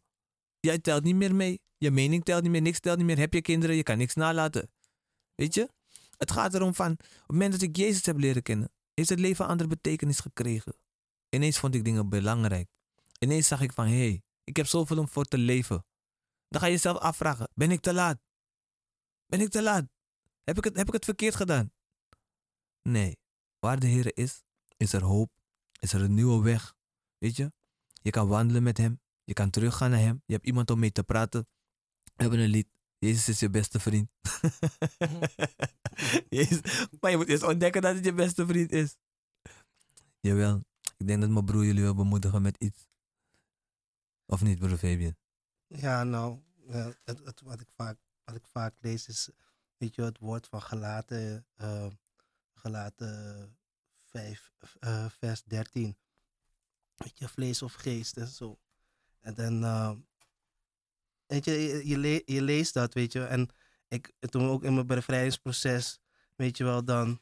Jij 0.60 0.78
telt 0.78 1.02
niet 1.02 1.16
meer 1.16 1.34
mee. 1.34 1.60
Je 1.78 1.90
mening 1.90 2.24
telt 2.24 2.42
niet 2.42 2.50
meer, 2.50 2.62
niks 2.62 2.80
telt 2.80 2.96
niet 2.96 3.06
meer. 3.06 3.18
Heb 3.18 3.34
je 3.34 3.40
kinderen, 3.40 3.76
je 3.76 3.82
kan 3.82 3.98
niks 3.98 4.14
nalaten. 4.14 4.70
Weet 5.34 5.54
je? 5.54 5.68
Het 6.16 6.30
gaat 6.30 6.54
erom 6.54 6.74
van, 6.74 6.92
op 6.92 6.98
het 6.98 7.26
moment 7.26 7.52
dat 7.52 7.62
ik 7.62 7.76
Jezus 7.76 8.06
heb 8.06 8.18
leren 8.18 8.42
kennen, 8.42 8.72
heeft 8.94 9.08
het 9.08 9.20
leven 9.20 9.44
een 9.44 9.50
andere 9.50 9.68
betekenis 9.68 10.20
gekregen. 10.20 10.74
Ineens 11.28 11.58
vond 11.58 11.74
ik 11.74 11.84
dingen 11.84 12.08
belangrijk. 12.08 12.68
Ineens 13.18 13.46
zag 13.46 13.60
ik 13.60 13.72
van, 13.72 13.86
hé, 13.86 13.98
hey, 13.98 14.22
ik 14.44 14.56
heb 14.56 14.66
zoveel 14.66 14.98
om 14.98 15.08
voor 15.08 15.24
te 15.24 15.38
leven. 15.38 15.84
Dan 16.48 16.60
ga 16.60 16.66
je 16.66 16.72
jezelf 16.72 16.98
afvragen, 16.98 17.48
ben 17.54 17.70
ik 17.70 17.80
te 17.80 17.92
laat? 17.92 18.18
Ben 19.32 19.40
ik 19.40 19.48
te 19.48 19.62
laat? 19.62 19.88
Heb 20.44 20.56
ik 20.58 20.64
het, 20.64 20.76
heb 20.76 20.86
ik 20.86 20.92
het 20.92 21.04
verkeerd 21.04 21.34
gedaan? 21.34 21.72
Nee, 22.82 23.18
waar 23.58 23.80
de 23.80 23.86
Heer 23.86 24.16
is, 24.16 24.44
is 24.76 24.92
er 24.92 25.02
hoop, 25.02 25.30
is 25.78 25.92
er 25.92 26.02
een 26.02 26.14
nieuwe 26.14 26.42
weg. 26.42 26.74
Weet 27.18 27.36
je? 27.36 27.52
Je 27.92 28.10
kan 28.10 28.28
wandelen 28.28 28.62
met 28.62 28.78
Hem, 28.78 29.00
je 29.24 29.32
kan 29.32 29.50
teruggaan 29.50 29.90
naar 29.90 29.98
Hem, 29.98 30.22
je 30.26 30.32
hebt 30.32 30.46
iemand 30.46 30.70
om 30.70 30.78
mee 30.78 30.92
te 30.92 31.02
praten. 31.02 31.48
We 32.02 32.22
hebben 32.22 32.38
een 32.38 32.48
lied, 32.48 32.68
Jezus 32.98 33.28
is 33.28 33.40
je 33.40 33.50
beste 33.50 33.80
vriend. 33.80 34.10
Jezus, 36.28 36.86
maar 37.00 37.10
je 37.10 37.16
moet 37.16 37.28
eerst 37.28 37.42
ontdekken 37.42 37.82
dat 37.82 37.94
het 37.94 38.04
je 38.04 38.12
beste 38.12 38.46
vriend 38.46 38.72
is. 38.72 38.96
Jawel, 40.20 40.64
ik 40.96 41.06
denk 41.06 41.20
dat 41.20 41.30
mijn 41.30 41.44
broer 41.44 41.64
jullie 41.64 41.82
wil 41.82 41.94
bemoedigen 41.94 42.42
met 42.42 42.56
iets. 42.58 42.88
Of 44.26 44.42
niet, 44.42 44.58
broer 44.58 44.78
Fabian? 44.78 45.16
Ja, 45.66 46.04
nou, 46.04 46.38
het, 46.66 47.24
het, 47.24 47.40
wat, 47.40 47.60
ik 47.60 47.68
vaak, 47.76 47.98
wat 48.32 48.40
ik 48.40 48.46
vaak 48.46 48.74
lees 48.80 49.08
is, 49.08 49.28
weet 49.76 49.94
je, 49.94 50.02
het 50.02 50.18
woord 50.18 50.46
van 50.48 50.62
gelaten, 50.62 51.46
eh 51.56 51.86
gelaten 52.54 53.56
5, 54.04 54.52
eh, 54.80 55.06
vers 55.18 55.42
13. 55.42 55.96
Weet 56.96 57.18
je, 57.18 57.28
vlees 57.28 57.62
of 57.62 57.72
geest 57.72 58.16
en 58.16 58.26
zo. 58.26 58.58
En 59.20 59.34
dan, 59.34 59.64
eh, 59.64 59.92
weet 61.26 61.44
je, 61.44 61.52
je, 61.52 61.88
je, 61.88 61.98
le- 61.98 62.22
je 62.24 62.42
leest 62.42 62.74
dat, 62.74 62.94
weet 62.94 63.12
je, 63.12 63.24
en 63.24 63.48
ik, 63.88 64.12
toen 64.18 64.48
ook 64.48 64.62
in 64.64 64.74
mijn 64.74 64.86
bevrijdingsproces, 64.86 66.00
weet 66.36 66.56
je 66.56 66.64
wel, 66.64 66.84
dan 66.84 67.20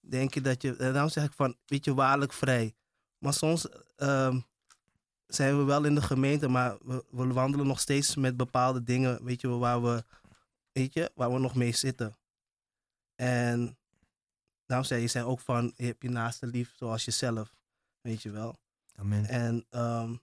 denk 0.00 0.34
je 0.34 0.40
dat 0.40 0.62
je, 0.62 0.76
en 0.76 0.92
daarom 0.92 1.10
zeg 1.10 1.24
ik 1.24 1.32
van, 1.32 1.56
weet 1.66 1.84
je, 1.84 1.94
waarlijk 1.94 2.32
vrij. 2.32 2.74
Maar 3.18 3.34
soms, 3.34 3.68
ehm, 3.96 4.40
zijn 5.26 5.58
we 5.58 5.64
wel 5.64 5.84
in 5.84 5.94
de 5.94 6.02
gemeente, 6.02 6.48
maar 6.48 6.78
we, 6.84 7.04
we 7.10 7.26
wandelen 7.32 7.66
nog 7.66 7.80
steeds 7.80 8.16
met 8.16 8.36
bepaalde 8.36 8.82
dingen, 8.82 9.24
weet 9.24 9.40
je, 9.40 9.48
waar 9.48 9.82
we, 9.82 10.04
weet 10.72 10.92
je, 10.92 11.10
waar 11.14 11.32
we 11.32 11.38
nog 11.38 11.54
mee 11.54 11.72
zitten. 11.72 12.16
En 13.14 13.78
daarom 14.66 14.86
zei 14.86 15.00
je, 15.00 15.06
zei 15.06 15.24
ook 15.24 15.40
van, 15.40 15.72
je 15.76 15.84
hebt 15.84 16.02
je 16.02 16.08
naaste 16.08 16.46
lief 16.46 16.72
zoals 16.76 17.04
jezelf, 17.04 17.54
weet 18.00 18.22
je 18.22 18.30
wel. 18.30 18.60
Amen. 18.94 19.24
En, 19.24 19.66
ehm, 19.70 20.16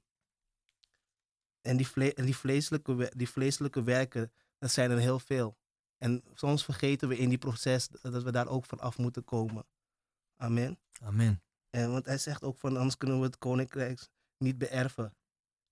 en 1.62 1.77
die, 1.77 1.88
vle 1.88 2.13
die, 2.15 2.35
vleeselijke, 2.35 3.12
die 3.15 3.29
vleeselijke 3.29 3.83
werken, 3.83 4.31
dat 4.57 4.71
zijn 4.71 4.91
er 4.91 4.97
heel 4.97 5.19
veel. 5.19 5.57
En 5.97 6.23
soms 6.33 6.63
vergeten 6.63 7.07
we 7.07 7.17
in 7.17 7.29
die 7.29 7.38
proces 7.38 7.88
dat 7.88 8.23
we 8.23 8.31
daar 8.31 8.47
ook 8.47 8.65
van 8.65 8.79
af 8.79 8.97
moeten 8.97 9.23
komen. 9.23 9.65
Amen. 10.35 10.79
Amen. 11.01 11.41
En 11.69 11.91
want 11.91 12.05
hij 12.05 12.17
zegt 12.17 12.43
ook 12.43 12.57
van 12.57 12.77
anders 12.77 12.97
kunnen 12.97 13.19
we 13.19 13.25
het 13.25 13.38
koninkrijk 13.38 14.07
niet 14.38 14.57
beërven. 14.57 15.13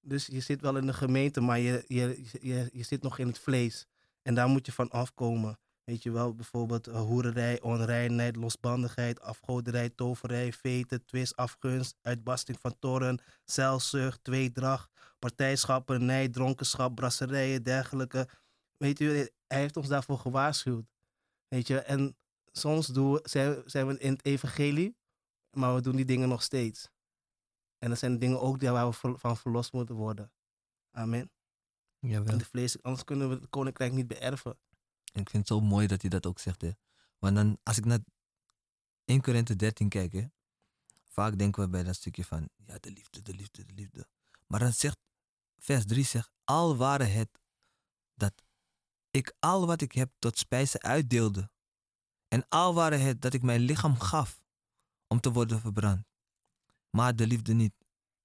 Dus 0.02 0.26
je 0.26 0.40
zit 0.40 0.62
wel 0.62 0.78
in 0.78 0.86
de 0.86 0.94
gemeente, 0.94 1.42
maar 1.42 1.60
je, 1.60 1.84
je, 1.88 2.24
je, 2.42 2.70
je 2.74 2.84
zit 2.84 3.02
nog 3.02 3.18
in 3.18 3.28
het 3.28 3.40
vlees. 3.40 3.88
En 4.28 4.34
daar 4.34 4.48
moet 4.48 4.66
je 4.66 4.72
van 4.72 4.90
afkomen. 4.90 5.60
Weet 5.84 6.04
je 6.04 6.12
wel, 6.12 6.36
bijvoorbeeld 6.36 6.88
uh, 6.88 7.00
hoererij, 7.00 7.62
onreinheid, 7.62 8.36
losbandigheid, 8.36 9.22
afgoderij, 9.22 9.90
toverij, 9.90 10.54
veten, 10.54 11.06
twist, 11.06 11.36
afgunst, 11.36 11.98
uitbarsting 12.02 12.60
van 12.60 12.80
toren, 12.80 13.22
zelfzucht, 13.46 14.24
tweedracht, 14.24 15.16
partijschappen, 15.20 16.06
nijd, 16.06 16.34
dronkenschap, 16.34 16.96
brasserijen, 16.96 17.64
dergelijke. 17.64 18.30
Weet 18.78 18.98
je, 18.98 19.34
hij 19.48 19.60
heeft 19.60 19.78
ons 19.78 19.88
daarvoor 19.88 20.18
gewaarschuwd. 20.18 20.86
Weet 21.48 21.68
je, 21.68 21.80
en 21.80 22.18
soms 22.52 22.88
doen 22.88 23.12
we, 23.12 23.22
zijn, 23.66 23.88
we 23.88 24.00
in 24.00 24.12
het 24.12 24.26
evangelie, 24.26 24.98
maar 25.58 25.76
we 25.76 25.82
doen 25.82 25.96
die 25.96 26.06
dingen 26.06 26.30
nog 26.30 26.44
steeds. 26.44 26.90
En 27.78 27.90
dat 27.90 28.00
zijn 28.00 28.20
dingen 28.20 28.42
ook 28.42 28.62
waar 28.62 28.90
we 28.90 29.18
van 29.18 29.38
verlost 29.38 29.74
moeten 29.74 29.96
worden. 29.96 30.32
Amen. 30.92 31.32
Jawel. 32.00 32.32
En 32.32 32.38
de 32.38 32.46
vlees, 32.46 32.84
anders 32.84 33.04
kunnen 33.04 33.30
we 33.30 33.36
het 33.36 33.50
koninkrijk 33.50 33.92
niet 33.92 34.08
beërven. 34.08 34.58
En 35.14 35.22
ik 35.22 35.30
vind 35.30 35.50
het 35.50 35.58
zo 35.58 35.60
mooi 35.60 35.88
dat 35.88 36.02
hij 36.02 36.10
dat 36.10 36.26
ook 36.26 36.40
zegt. 36.40 36.62
Hè. 36.62 36.72
Want 37.20 37.36
dan, 37.36 37.58
als 37.64 37.78
ik 37.78 37.86
naar 37.86 38.00
1 39.06 39.22
Korinthe 39.22 39.56
13 39.56 39.90
kijk, 39.90 40.14
hè, 40.14 40.26
vaak 41.04 41.38
denken 41.38 41.64
we 41.64 41.70
bij 41.70 41.84
dat 41.84 41.96
stukje 41.96 42.26
van, 42.26 42.50
ja, 42.56 42.78
de 42.80 42.92
liefde, 42.92 43.22
de 43.22 43.34
liefde, 43.34 43.64
de 43.66 43.74
liefde. 43.74 44.08
Maar 44.48 44.60
dan 44.60 44.74
zegt, 44.74 44.98
vers 45.58 45.86
3 45.86 46.06
zegt, 46.06 46.32
al 46.44 46.78
waren 46.78 47.12
het 47.12 47.40
dat 48.14 48.34
ik 49.12 49.36
al 49.40 49.66
wat 49.66 49.82
ik 49.82 49.92
heb 49.92 50.12
tot 50.20 50.38
spijzen 50.38 50.82
uitdeelde. 50.82 51.50
En 52.28 52.46
al 52.50 52.74
waren 52.74 53.02
het 53.02 53.22
dat 53.22 53.34
ik 53.34 53.42
mijn 53.42 53.60
lichaam 53.60 54.00
gaf 54.00 54.42
om 55.08 55.20
te 55.20 55.32
worden 55.32 55.60
verbrand. 55.60 56.06
Maar 56.90 57.16
de 57.16 57.28
liefde 57.28 57.54
niet. 57.54 57.74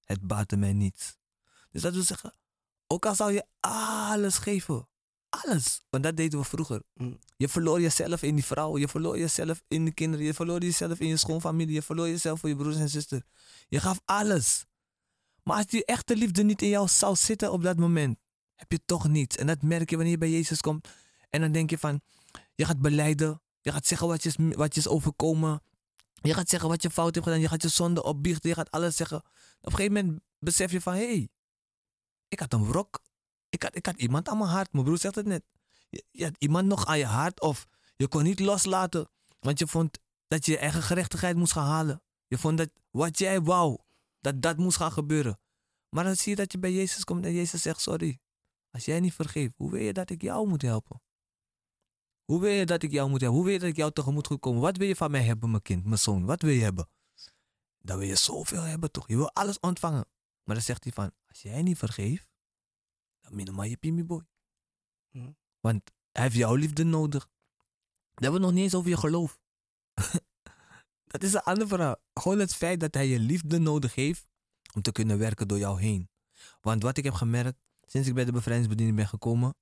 Het 0.03 0.27
baatte 0.27 0.57
mij 0.57 0.73
niets. 0.73 1.17
Dus 1.69 1.81
dat 1.81 1.93
wil 1.93 2.03
zeggen, 2.03 2.33
ook 2.93 3.05
al 3.05 3.15
zou 3.15 3.31
je 3.31 3.45
alles 3.59 4.37
geven, 4.37 4.87
alles. 5.29 5.81
Want 5.89 6.03
dat 6.03 6.17
deden 6.17 6.39
we 6.39 6.45
vroeger. 6.45 6.81
Mm. 6.93 7.19
Je 7.37 7.49
verloor 7.49 7.81
jezelf 7.81 8.21
in 8.21 8.35
die 8.35 8.45
vrouw. 8.45 8.77
Je 8.77 8.87
verloor 8.87 9.17
jezelf 9.19 9.61
in 9.67 9.85
de 9.85 9.91
kinderen. 9.93 10.25
Je 10.25 10.33
verloor 10.33 10.61
jezelf 10.61 10.99
in 10.99 11.07
je 11.07 11.17
schoonfamilie. 11.17 11.73
Je 11.73 11.81
verloor 11.81 12.07
jezelf 12.07 12.39
voor 12.39 12.49
je 12.49 12.55
broers 12.55 12.75
en 12.75 12.89
zuster. 12.89 13.23
Je 13.69 13.79
gaf 13.79 14.01
alles. 14.05 14.65
Maar 15.43 15.57
als 15.57 15.65
die 15.65 15.85
echte 15.85 16.15
liefde 16.15 16.43
niet 16.43 16.61
in 16.61 16.69
jou 16.69 16.87
zou 16.87 17.15
zitten 17.15 17.51
op 17.51 17.63
dat 17.63 17.77
moment, 17.77 18.17
heb 18.55 18.71
je 18.71 18.79
toch 18.85 19.07
niets. 19.07 19.35
En 19.37 19.47
dat 19.47 19.61
merk 19.61 19.89
je 19.89 19.95
wanneer 19.95 20.13
je 20.13 20.19
bij 20.19 20.31
Jezus 20.31 20.61
komt. 20.61 20.87
En 21.29 21.41
dan 21.41 21.51
denk 21.51 21.69
je 21.69 21.77
van, 21.77 22.01
je 22.55 22.65
gaat 22.65 22.79
beleiden. 22.81 23.41
Je 23.61 23.71
gaat 23.71 23.85
zeggen 23.87 24.07
wat 24.07 24.23
je, 24.23 24.29
is- 24.29 24.55
wat 24.55 24.73
je 24.73 24.79
is 24.79 24.87
overkomen. 24.87 25.61
Je 26.21 26.33
gaat 26.33 26.49
zeggen 26.49 26.69
wat 26.69 26.81
je 26.81 26.89
fout 26.89 27.13
hebt 27.15 27.25
gedaan. 27.27 27.41
Je 27.41 27.47
gaat 27.47 27.61
je 27.61 27.67
zonde 27.67 28.03
opbiechten. 28.03 28.49
Je 28.49 28.55
gaat 28.55 28.71
alles 28.71 28.95
zeggen. 28.95 29.17
Op 29.17 29.25
een 29.61 29.71
gegeven 29.75 29.93
moment 29.93 30.21
besef 30.39 30.71
je 30.71 30.81
van, 30.81 30.93
hé, 30.93 31.05
hey, 31.05 31.29
ik 32.33 32.39
had 32.39 32.53
een 32.53 32.65
wrok. 32.65 33.01
Ik 33.49 33.63
had, 33.63 33.75
ik 33.75 33.85
had 33.85 33.95
iemand 33.95 34.27
aan 34.29 34.37
mijn 34.37 34.49
hart. 34.49 34.73
Mijn 34.73 34.85
broer 34.85 34.97
zegt 34.97 35.15
het 35.15 35.25
net. 35.25 35.43
Je, 35.89 36.23
had 36.23 36.35
iemand 36.37 36.67
nog 36.67 36.85
aan 36.85 36.97
je 36.97 37.05
hart 37.05 37.41
of 37.41 37.67
je 37.95 38.07
kon 38.07 38.23
niet 38.23 38.39
loslaten. 38.39 39.09
Want 39.39 39.59
je 39.59 39.67
vond 39.67 39.99
dat 40.27 40.45
je 40.45 40.51
je 40.51 40.57
eigen 40.57 40.81
gerechtigheid 40.81 41.35
moest 41.35 41.51
gaan 41.51 41.67
halen. 41.67 42.01
Je 42.27 42.37
vond 42.37 42.57
dat 42.57 42.69
wat 42.91 43.19
jij 43.19 43.41
wou, 43.41 43.77
dat 44.19 44.41
dat 44.41 44.57
moest 44.57 44.77
gaan 44.77 44.91
gebeuren. 44.91 45.39
Maar 45.89 46.03
dan 46.03 46.15
zie 46.15 46.29
je 46.29 46.35
dat 46.35 46.51
je 46.51 46.59
bij 46.59 46.73
Jezus 46.73 47.03
komt 47.03 47.25
en 47.25 47.33
Jezus 47.33 47.61
zegt, 47.61 47.81
sorry. 47.81 48.19
Als 48.71 48.85
jij 48.85 48.99
niet 48.99 49.13
vergeeft, 49.13 49.53
hoe 49.57 49.71
wil 49.71 49.81
je 49.81 49.93
dat 49.93 50.09
ik 50.09 50.21
jou 50.21 50.47
moet 50.47 50.61
helpen? 50.61 51.01
Hoe 52.25 52.39
wil 52.39 52.51
je 52.51 52.65
dat 52.65 52.83
ik 52.83 52.91
jou 52.91 53.09
moet 53.09 53.21
helpen? 53.21 53.37
Hoe 53.37 53.45
wil 53.45 53.53
je 53.53 53.59
dat 53.59 53.69
ik 53.69 53.75
jou 53.75 53.91
tegemoet 53.91 54.29
moet 54.29 54.39
komen? 54.39 54.61
Wat 54.61 54.77
wil 54.77 54.87
je 54.87 54.95
van 54.95 55.11
mij 55.11 55.23
hebben, 55.23 55.49
mijn 55.49 55.61
kind, 55.61 55.85
mijn 55.85 55.97
zoon? 55.97 56.25
Wat 56.25 56.41
wil 56.41 56.51
je 56.51 56.61
hebben? 56.61 56.87
Dan 57.79 57.97
wil 57.97 58.07
je 58.07 58.15
zoveel 58.15 58.61
hebben 58.61 58.91
toch? 58.91 59.07
Je 59.07 59.15
wil 59.15 59.31
alles 59.33 59.59
ontvangen. 59.59 60.05
Maar 60.43 60.55
dan 60.55 60.63
zegt 60.63 60.83
hij 60.83 60.93
van, 60.93 61.11
Als 61.33 61.41
jij 61.41 61.61
niet 61.61 61.77
vergeeft, 61.77 62.27
dan 63.21 63.35
minimaal 63.35 63.65
je 63.65 63.77
pimi 63.77 64.03
boy. 64.03 64.25
Hm. 65.09 65.31
Want 65.59 65.91
hij 66.11 66.23
heeft 66.23 66.35
jouw 66.35 66.55
liefde 66.55 66.83
nodig. 66.83 67.29
Dat 68.13 68.23
hebben 68.23 68.39
we 68.39 68.45
nog 68.45 68.55
niet 68.55 68.63
eens 68.63 68.75
over 68.75 68.89
je 68.89 68.97
geloof. 68.97 69.39
dat 71.11 71.23
is 71.23 71.33
een 71.33 71.41
ander 71.41 71.67
verhaal. 71.67 71.95
Gewoon 72.13 72.39
het 72.39 72.55
feit 72.55 72.79
dat 72.79 72.93
hij 72.93 73.07
je 73.07 73.19
liefde 73.19 73.59
nodig 73.59 73.95
heeft 73.95 74.27
om 74.73 74.81
te 74.81 74.91
kunnen 74.91 75.17
werken 75.17 75.47
door 75.47 75.57
jou 75.57 75.81
heen. 75.81 76.09
Want 76.61 76.83
wat 76.83 76.97
ik 76.97 77.03
heb 77.03 77.13
gemerkt 77.13 77.59
sinds 77.81 78.07
ik 78.07 78.13
bij 78.13 78.25
de 78.25 78.31
bevrijdingsbediening 78.31 78.97
ben 78.97 79.07
gekomen, 79.07 79.55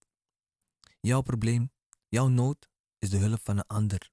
jouw 0.99 1.22
probleem, 1.22 1.72
jouw 2.07 2.28
nood 2.28 2.69
is 2.97 3.09
de 3.09 3.17
hulp 3.17 3.39
van 3.43 3.57
een 3.57 3.67
ander. 3.67 4.11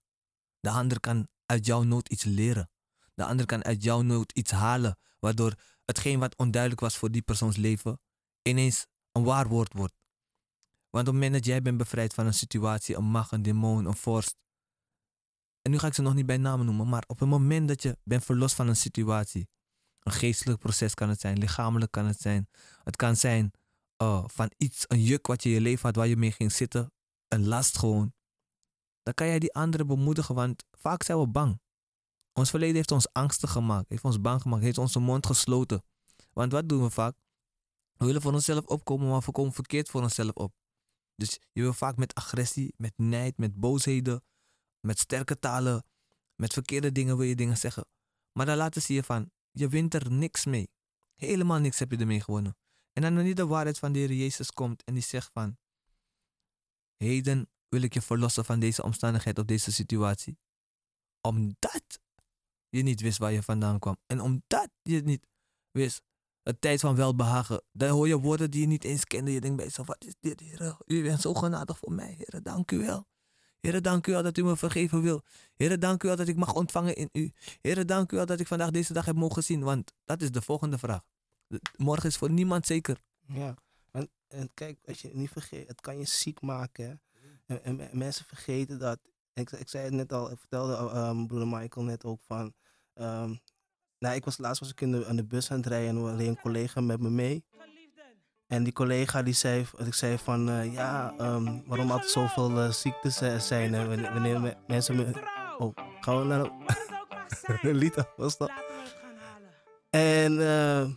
De 0.61 0.71
ander 0.71 1.01
kan 1.01 1.29
uit 1.47 1.67
jouw 1.67 1.83
nood 1.83 2.09
iets 2.09 2.25
leren. 2.25 2.71
De 3.15 3.25
ander 3.25 3.47
kan 3.47 3.65
uit 3.65 3.83
jouw 3.83 4.03
nood 4.03 4.33
iets 4.33 4.51
halen, 4.51 4.99
waardoor 5.19 5.55
hetgeen 5.89 6.19
wat 6.19 6.37
onduidelijk 6.37 6.81
was 6.81 6.97
voor 6.97 7.11
die 7.11 7.23
persoons 7.23 7.57
leven, 7.57 8.01
ineens 8.43 8.87
een 9.13 9.25
waar 9.25 9.49
woord 9.49 9.73
wordt. 9.73 9.95
Want 10.91 11.09
op 11.09 11.13
het 11.15 11.23
moment 11.23 11.33
dat 11.33 11.45
jij 11.45 11.63
bent 11.63 11.77
bevrijd 11.77 12.15
van 12.15 12.27
een 12.27 12.35
situatie, 12.35 12.97
een 12.97 13.05
macht, 13.05 13.33
een 13.33 13.43
demon, 13.43 13.85
een 13.85 13.97
vorst. 13.97 14.37
En 15.63 15.71
nu 15.71 15.79
ga 15.79 15.87
ik 15.87 15.95
ze 15.95 16.03
nog 16.03 16.15
niet 16.15 16.27
bij 16.27 16.37
namen 16.37 16.67
noemen, 16.67 16.89
maar 16.89 17.05
op 17.07 17.19
het 17.19 17.29
moment 17.29 17.69
dat 17.69 17.83
je 17.83 17.99
bent 18.05 18.25
verlost 18.25 18.55
van 18.55 18.69
een 18.69 18.77
situatie, 18.77 19.49
een 20.01 20.13
geestelijk 20.13 20.61
proces 20.61 20.95
kan 20.95 21.09
het 21.09 21.21
zijn, 21.21 21.39
lichamelijk 21.39 21.91
kan 21.91 22.07
het 22.07 22.21
zijn. 22.21 22.49
Het 22.83 22.97
kan 22.97 23.17
zijn 23.17 23.53
eh, 23.97 24.25
van 24.27 24.51
iets, 24.57 24.85
een 24.89 25.03
juk 25.03 25.27
wat 25.27 25.43
je 25.43 25.49
in 25.49 25.55
je 25.55 25.61
leven 25.61 25.87
had 25.87 25.97
waar 25.97 26.07
je 26.07 26.17
mee 26.17 26.33
ging 26.33 26.53
zitten, 26.53 26.93
een 27.29 27.47
last 27.47 27.79
gewoon. 27.79 28.13
Dan 29.03 29.15
kan 29.15 29.27
jij 29.27 29.39
die 29.39 29.55
anderen 29.55 29.87
bemoedigen, 29.87 30.35
want 30.35 30.65
vaak 30.71 31.03
zijn 31.03 31.19
we 31.19 31.27
bang. 31.27 31.61
Ons 32.39 32.51
verleden 32.51 32.77
heeft 32.77 32.91
ons 32.91 33.13
angstig 33.13 33.51
gemaakt, 33.51 33.89
heeft 33.89 34.05
ons 34.05 34.21
bang 34.21 34.43
gemaakt, 34.43 34.63
heeft 34.63 34.79
onze 34.79 34.99
mond 34.99 35.27
gesloten. 35.27 35.83
Want 36.33 36.53
wat 36.53 36.69
doen 36.69 36.83
we 36.83 36.91
vaak? 36.91 37.17
We 37.93 38.07
willen 38.07 38.23
voor 38.23 38.33
onszelf 38.33 38.65
opkomen, 38.65 39.09
maar 39.09 39.23
we 39.25 39.33
komen 39.33 39.53
verkeerd 39.53 39.89
voor 39.89 40.03
onszelf 40.03 40.31
op. 40.35 40.55
Dus 41.15 41.39
je 41.53 41.63
wil 41.63 41.73
vaak 41.73 41.97
met 41.97 42.15
agressie, 42.15 42.75
met 42.77 42.93
nijd, 42.97 43.37
met 43.37 43.55
boosheden, 43.55 44.25
met 44.81 44.99
sterke 44.99 45.39
talen, 45.39 45.85
met 46.35 46.53
verkeerde 46.53 46.93
dingen 46.93 47.17
wil 47.17 47.27
je 47.27 47.35
dingen 47.35 47.57
zeggen. 47.57 47.87
Maar 48.33 48.47
dan 48.47 48.57
laten 48.57 48.83
ze 48.83 48.93
je 48.93 49.03
van, 49.03 49.31
je 49.51 49.69
wint 49.69 49.95
er 49.95 50.11
niks 50.11 50.45
mee. 50.45 50.71
Helemaal 51.15 51.59
niks 51.59 51.79
heb 51.79 51.91
je 51.91 51.97
ermee 51.97 52.21
gewonnen. 52.21 52.57
En 52.93 53.03
dan 53.03 53.15
wanneer 53.15 53.35
de 53.35 53.47
waarheid 53.47 53.79
van 53.79 53.93
de 53.93 53.99
Heer 53.99 54.13
Jezus 54.13 54.51
komt 54.51 54.85
en 54.85 54.95
die 54.95 55.03
zegt 55.03 55.31
van, 55.33 55.57
heden 56.97 57.51
wil 57.69 57.83
ik 57.83 57.95
je 57.95 58.03
verlossen 58.03 58.45
van 58.45 58.59
deze 58.59 58.83
omstandigheid 58.83 59.39
of 59.39 59.45
deze 59.45 59.73
situatie. 59.73 60.39
Omdat 61.21 61.99
je 62.71 62.83
niet 62.83 63.01
wist 63.01 63.19
waar 63.19 63.33
je 63.33 63.43
vandaan 63.43 63.79
kwam. 63.79 63.97
En 64.07 64.21
omdat 64.21 64.69
je 64.83 65.01
niet 65.03 65.27
wist 65.71 66.03
het 66.43 66.61
tijd 66.61 66.81
van 66.81 66.95
welbehagen. 66.97 67.63
Dan 67.73 67.89
hoor 67.91 68.09
je 68.09 68.19
woorden 68.19 68.51
die 68.51 68.61
je 68.61 68.67
niet 68.67 68.85
eens 68.85 69.05
kende. 69.05 69.33
Je 69.33 69.41
denkt 69.41 69.57
bij 69.57 69.65
jezelf, 69.65 69.87
wat 69.87 70.05
is 70.05 70.15
dit, 70.21 70.41
Heer? 70.41 70.77
U 70.87 71.03
bent 71.03 71.21
zo 71.21 71.35
genadig 71.35 71.79
voor 71.79 71.93
mij, 71.93 72.15
Heer. 72.19 72.43
Dank 72.43 72.71
u 72.71 72.79
wel. 72.79 73.07
Heer, 73.61 73.83
dank 73.83 74.07
u 74.07 74.13
wel 74.13 74.23
dat 74.23 74.39
u 74.39 74.45
me 74.45 74.57
vergeven 74.57 75.03
wil. 75.03 75.23
Heer, 75.57 75.79
dank 75.79 76.03
u 76.03 76.07
wel 76.09 76.17
dat 76.17 76.29
ik 76.29 76.37
mag 76.37 76.55
ontvangen 76.55 76.95
in 76.97 77.09
u. 77.13 77.33
Heer, 77.61 77.87
dank 77.87 78.13
u 78.13 78.17
wel 78.17 78.27
dat 78.27 78.41
ik 78.41 78.47
vandaag 78.47 78.71
deze 78.71 78.93
dag 78.93 79.05
heb 79.05 79.17
mogen 79.17 79.43
zien. 79.45 79.61
Want 79.63 79.93
dat 80.05 80.23
is 80.23 80.31
de 80.31 80.43
volgende 80.43 80.79
vraag. 80.79 81.03
Morgen 81.77 82.09
is 82.09 82.17
voor 82.17 82.31
niemand 82.31 82.67
zeker. 82.67 83.01
Ja, 83.27 83.55
en, 83.91 84.11
en 84.29 84.51
kijk, 84.55 84.79
als 84.87 85.01
je 85.01 85.11
niet 85.13 85.31
vergeet, 85.31 85.69
het 85.69 85.81
kan 85.81 85.99
je 85.99 86.05
ziek 86.05 86.41
maken. 86.41 87.01
En, 87.47 87.65
en 87.65 87.77
me- 87.77 87.91
mensen 87.93 88.25
vergeten 88.25 88.79
dat. 88.79 88.99
Ik, 89.39 89.51
ik 89.51 89.69
zei 89.69 89.85
het 89.85 89.93
net 89.93 90.13
al, 90.13 90.31
ik 90.31 90.39
vertelde 90.39 90.97
um, 90.99 91.27
broeder 91.27 91.49
Michael 91.49 91.87
net 91.87 92.05
ook 92.05 92.21
van. 92.27 92.55
ehm, 92.95 93.35
nou, 93.99 94.15
ik 94.15 94.25
was 94.25 94.39
laatst 94.39 94.61
was 94.61 94.71
ik 94.71 94.81
in 94.81 94.93
de, 94.93 95.07
aan 95.07 95.17
de 95.17 95.25
bus 95.25 95.51
aan 95.51 95.57
het 95.57 95.67
rijden 95.67 95.89
en 95.89 96.03
was 96.03 96.21
een 96.21 96.41
collega 96.41 96.81
met 96.81 97.01
me 97.01 97.11
mee. 97.11 97.45
En 98.47 98.63
die 98.65 98.73
collega 98.73 99.23
die 99.23 99.35
zei, 99.35 99.67
ik 99.77 99.95
zei 99.95 100.19
van 100.19 100.49
eh, 100.49 100.73
ja, 100.73 101.15
ehm, 101.19 101.59
waarom 101.67 101.91
altijd 101.91 102.11
zoveel 102.11 102.59
eh, 102.59 102.71
ziektes 102.71 103.21
eh, 103.21 103.39
zijn 103.39 103.75
en 103.75 103.89
wanneer, 103.89 104.13
wanneer 104.13 104.41
me- 104.41 104.57
mensen 104.67 104.97
me. 104.97 105.13
Oh, 105.59 105.73
gaan 106.01 106.19
we 106.19 106.25
naar 106.25 106.43
de. 106.43 106.51
Lita, 107.83 108.09
was 108.17 108.37
dat? 108.37 108.51
En 109.91 110.41
eh, 110.49 110.89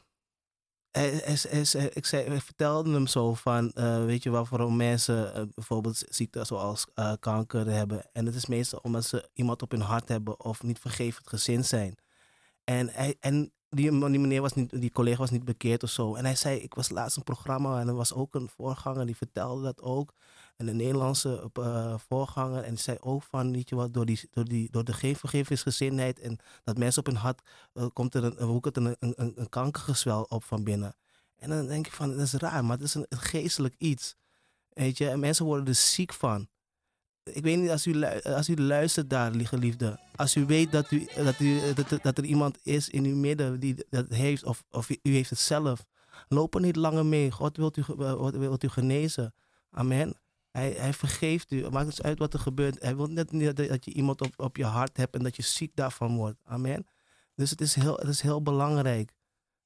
hij, 0.91 1.21
hij- 1.23 1.89
ik, 1.93 2.05
zei, 2.05 2.23
ik 2.25 2.41
vertelde 2.41 2.91
hem 2.91 3.07
zo 3.07 3.33
van, 3.33 3.71
eh, 3.71 4.05
weet 4.05 4.23
je 4.23 4.31
wel, 4.31 4.47
waarom 4.49 4.75
mensen 4.75 5.33
eh, 5.33 5.43
bijvoorbeeld 5.53 6.03
ziekten 6.09 6.45
zoals 6.45 6.85
eh, 6.95 7.13
kanker 7.19 7.65
hebben. 7.67 8.09
En 8.13 8.25
het 8.25 8.35
is 8.35 8.45
meestal 8.45 8.79
omdat 8.83 9.05
ze 9.05 9.29
iemand 9.33 9.61
op 9.61 9.71
hun 9.71 9.81
hart 9.81 10.07
hebben 10.09 10.39
of 10.39 10.63
niet 10.63 10.79
vergevend 10.79 11.27
gezind 11.27 11.65
zijn. 11.65 11.95
En, 12.63 12.89
hij, 12.89 13.15
en 13.19 13.51
die, 13.69 13.89
die 13.91 14.19
meneer 14.19 14.41
was 14.41 14.53
niet, 14.53 14.81
die 14.81 14.91
collega 14.91 15.17
was 15.17 15.29
niet 15.29 15.45
bekeerd 15.45 15.83
of 15.83 15.89
zo. 15.89 16.15
En 16.15 16.25
hij 16.25 16.35
zei, 16.35 16.59
ik 16.59 16.73
was 16.73 16.89
laatst 16.89 17.17
een 17.17 17.23
programma 17.23 17.79
en 17.79 17.87
er 17.87 17.95
was 17.95 18.13
ook 18.13 18.35
een 18.35 18.49
voorganger 18.49 19.05
die 19.05 19.15
vertelde 19.17 19.63
dat 19.63 19.81
ook. 19.81 20.13
En 20.61 20.67
een 20.67 20.75
Nederlandse 20.75 21.49
eh, 21.53 21.95
voorganger. 22.07 22.63
En 22.63 22.77
zei 22.77 22.97
ook 22.99 23.23
van, 23.23 23.51
weet 23.51 23.69
je 23.69 23.75
wat, 23.75 23.93
door, 23.93 24.05
die, 24.05 24.19
door, 24.31 24.45
die, 24.45 24.71
door 24.71 24.83
de 24.83 24.93
geen 24.93 25.15
vergevingsgezindheid 25.15 26.19
en 26.19 26.37
dat 26.63 26.77
mensen 26.77 26.99
op 26.99 27.05
hun 27.05 27.21
hart 27.21 27.41
eh, 27.73 27.85
komt 27.93 28.15
er 28.15 28.23
een, 28.23 28.61
het 28.65 28.77
een, 28.77 28.95
een, 28.99 29.33
een, 29.35 29.49
kankergezwel 29.49 30.23
op 30.23 30.43
van 30.43 30.63
binnen. 30.63 30.95
En 31.37 31.49
dan 31.49 31.67
denk 31.67 31.87
ik 31.87 31.93
van, 31.93 32.09
dat 32.09 32.19
is 32.19 32.33
raar, 32.33 32.65
maar 32.65 32.77
het 32.77 32.85
is 32.85 32.93
een, 32.93 33.05
geestelijk 33.09 33.75
iets. 33.77 34.15
Weet 34.69 34.97
je, 34.97 35.09
en 35.09 35.19
mensen 35.19 35.45
worden 35.45 35.67
er 35.67 35.75
ziek 35.75 36.13
van. 36.13 36.47
Ik 37.23 37.43
weet 37.43 37.57
niet, 37.57 37.69
als 37.69 37.85
u, 37.85 38.03
als 38.23 38.49
u 38.49 38.55
luistert 38.61 39.09
daar, 39.09 39.35
geliefde. 39.47 39.99
Als 40.15 40.35
u 40.35 40.45
weet 40.45 40.71
dat, 40.71 40.91
u, 40.91 41.07
dat, 41.15 41.39
u, 41.39 41.73
dat, 42.01 42.17
er 42.17 42.23
iemand 42.23 42.57
is 42.63 42.89
in 42.89 43.05
uw 43.05 43.15
midden 43.15 43.59
die 43.59 43.85
dat 43.89 44.09
heeft, 44.09 44.43
of, 44.43 44.63
of 44.71 44.89
u 44.89 44.99
heeft 45.01 45.29
het 45.29 45.39
zelf. 45.39 45.85
Loop 46.27 46.55
er 46.55 46.61
niet 46.61 46.75
langer 46.75 47.05
mee. 47.05 47.31
God 47.31 47.57
wilt 47.57 47.77
u, 47.77 47.83
wilt, 47.97 48.35
wilt 48.35 48.63
u 48.63 48.67
genezen. 48.67 49.33
Amen. 49.71 50.20
Hij, 50.51 50.71
hij 50.71 50.93
vergeeft 50.93 51.51
u. 51.51 51.69
Maakt 51.69 51.85
niet 51.85 52.01
uit 52.01 52.19
wat 52.19 52.33
er 52.33 52.39
gebeurt. 52.39 52.81
Hij 52.81 52.95
wil 52.95 53.07
net 53.07 53.31
niet 53.31 53.55
dat, 53.55 53.85
je 53.85 53.93
iemand 53.93 54.21
op, 54.21 54.33
op 54.35 54.57
je 54.57 54.65
hart 54.65 54.97
hebt 54.97 55.15
en 55.15 55.23
dat 55.23 55.35
je 55.35 55.41
ziek 55.43 55.71
daarvan 55.75 56.15
wordt. 56.15 56.39
Amen. 56.45 56.87
Dus 57.35 57.49
het 57.49 57.61
is 57.61 57.75
heel, 57.75 57.95
het 57.95 58.07
is 58.07 58.21
heel 58.21 58.41
belangrijk. 58.41 59.11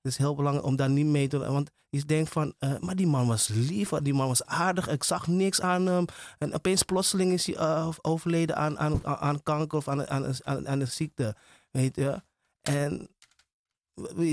Het 0.02 0.12
is 0.12 0.18
heel 0.18 0.36
belangrijk 0.36 0.68
om 0.68 0.76
daar 0.76 0.90
niet 0.90 1.06
mee 1.06 1.28
te 1.28 1.38
doen. 1.38 1.54
Want 1.54 1.72
je 1.90 2.06
denkt 2.06 2.30
van, 2.32 2.54
eh, 2.60 2.80
maar 2.80 2.96
die 2.96 3.08
man 3.08 3.28
was 3.28 3.48
lief, 3.48 3.90
die 3.90 4.14
man 4.14 4.28
was 4.28 4.46
aardig. 4.46 4.88
Ik 4.88 5.04
zag 5.04 5.28
niks 5.28 5.62
aan 5.62 5.86
hem. 5.86 6.06
En 6.38 6.54
opeens 6.54 6.84
plotseling 6.84 7.32
is 7.32 7.46
hij 7.46 7.56
eh, 7.56 7.90
overleden 8.02 8.56
aan, 8.56 8.80
aan, 8.80 9.06
aan- 9.06 9.44
kanker 9.44 9.78
of 9.78 9.88
aan, 9.88 10.08
aan, 10.10 10.36
een 10.66 10.88
ziekte. 10.88 11.36
Weet 11.72 11.96
je. 11.96 12.22
En 12.62 13.08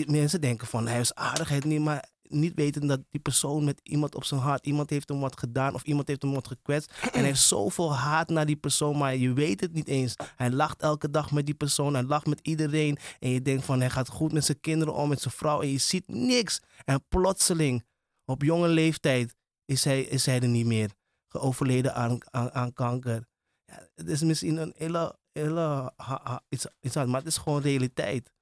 mensen 0.07 0.41
denken 0.41 0.67
van, 0.67 0.87
hij 0.87 1.01
is 1.01 1.15
aardigheid 1.15 1.65
niet, 1.65 1.81
maar 1.81 2.09
niet 2.33 2.55
weten 2.55 2.87
dat 2.87 3.01
die 3.09 3.21
persoon 3.21 3.65
met 3.65 3.81
iemand 3.83 4.15
op 4.15 4.25
zijn 4.25 4.41
hart, 4.41 4.67
iemand 4.67 4.91
heeft 4.91 5.09
hem 5.09 5.21
wat 5.21 5.39
gedaan 5.39 5.75
of 5.75 5.83
iemand 5.83 6.09
heeft 6.09 6.23
hem 6.23 6.33
wat 6.33 6.47
gekwetst. 6.47 6.91
En 7.03 7.11
hij 7.13 7.23
heeft 7.23 7.41
zoveel 7.41 7.95
haat 7.97 8.29
naar 8.29 8.47
die 8.47 8.57
persoon, 8.57 8.99
maar 8.99 9.17
je 9.17 9.33
weet 9.33 9.61
het 9.61 9.73
niet 9.73 9.89
eens. 9.89 10.15
Hij 10.37 10.51
lacht 10.51 10.83
elke 10.83 11.11
dag 11.11 11.31
met 11.31 11.47
die 11.47 11.55
persoon, 11.55 11.95
hij 11.95 12.03
lacht 12.03 12.27
met 12.27 12.41
iedereen. 12.43 12.99
En 13.19 13.29
je 13.31 13.43
denkt 13.43 13.65
van, 13.65 13.81
hij 13.81 13.91
gaat 13.91 14.09
goed 14.09 14.33
met 14.33 14.45
zijn 14.45 14.61
kinderen 14.61 14.95
om, 14.95 15.09
met 15.09 15.21
zijn 15.21 15.35
vrouw. 15.35 15.61
En 15.61 15.69
je 15.69 15.79
ziet 15.79 16.09
niks. 16.09 16.61
En 16.85 17.05
plotseling, 17.09 17.85
op 18.25 18.43
jonge 18.43 18.69
leeftijd, 18.69 19.35
is 19.65 19.85
hij, 19.85 20.03
is 20.03 20.27
hij 20.27 20.41
er 20.41 20.49
niet 20.49 20.67
meer. 20.67 20.91
Overleden 21.33 21.95
aan, 21.95 22.19
aan, 22.31 22.51
aan 22.53 22.73
kanker. 22.73 23.27
Ja, 23.65 23.89
het 23.95 24.09
is 24.09 24.23
misschien 24.23 24.57
een 24.57 24.75
hele, 24.77 25.19
hele 25.33 25.93
ha- 25.97 26.21
ha- 26.23 26.43
iets, 26.49 26.67
iets 26.81 26.97
aan, 26.97 27.11
maar 27.11 27.19
het 27.21 27.29
is 27.29 27.37
gewoon 27.37 27.61
realiteit, 27.63 28.33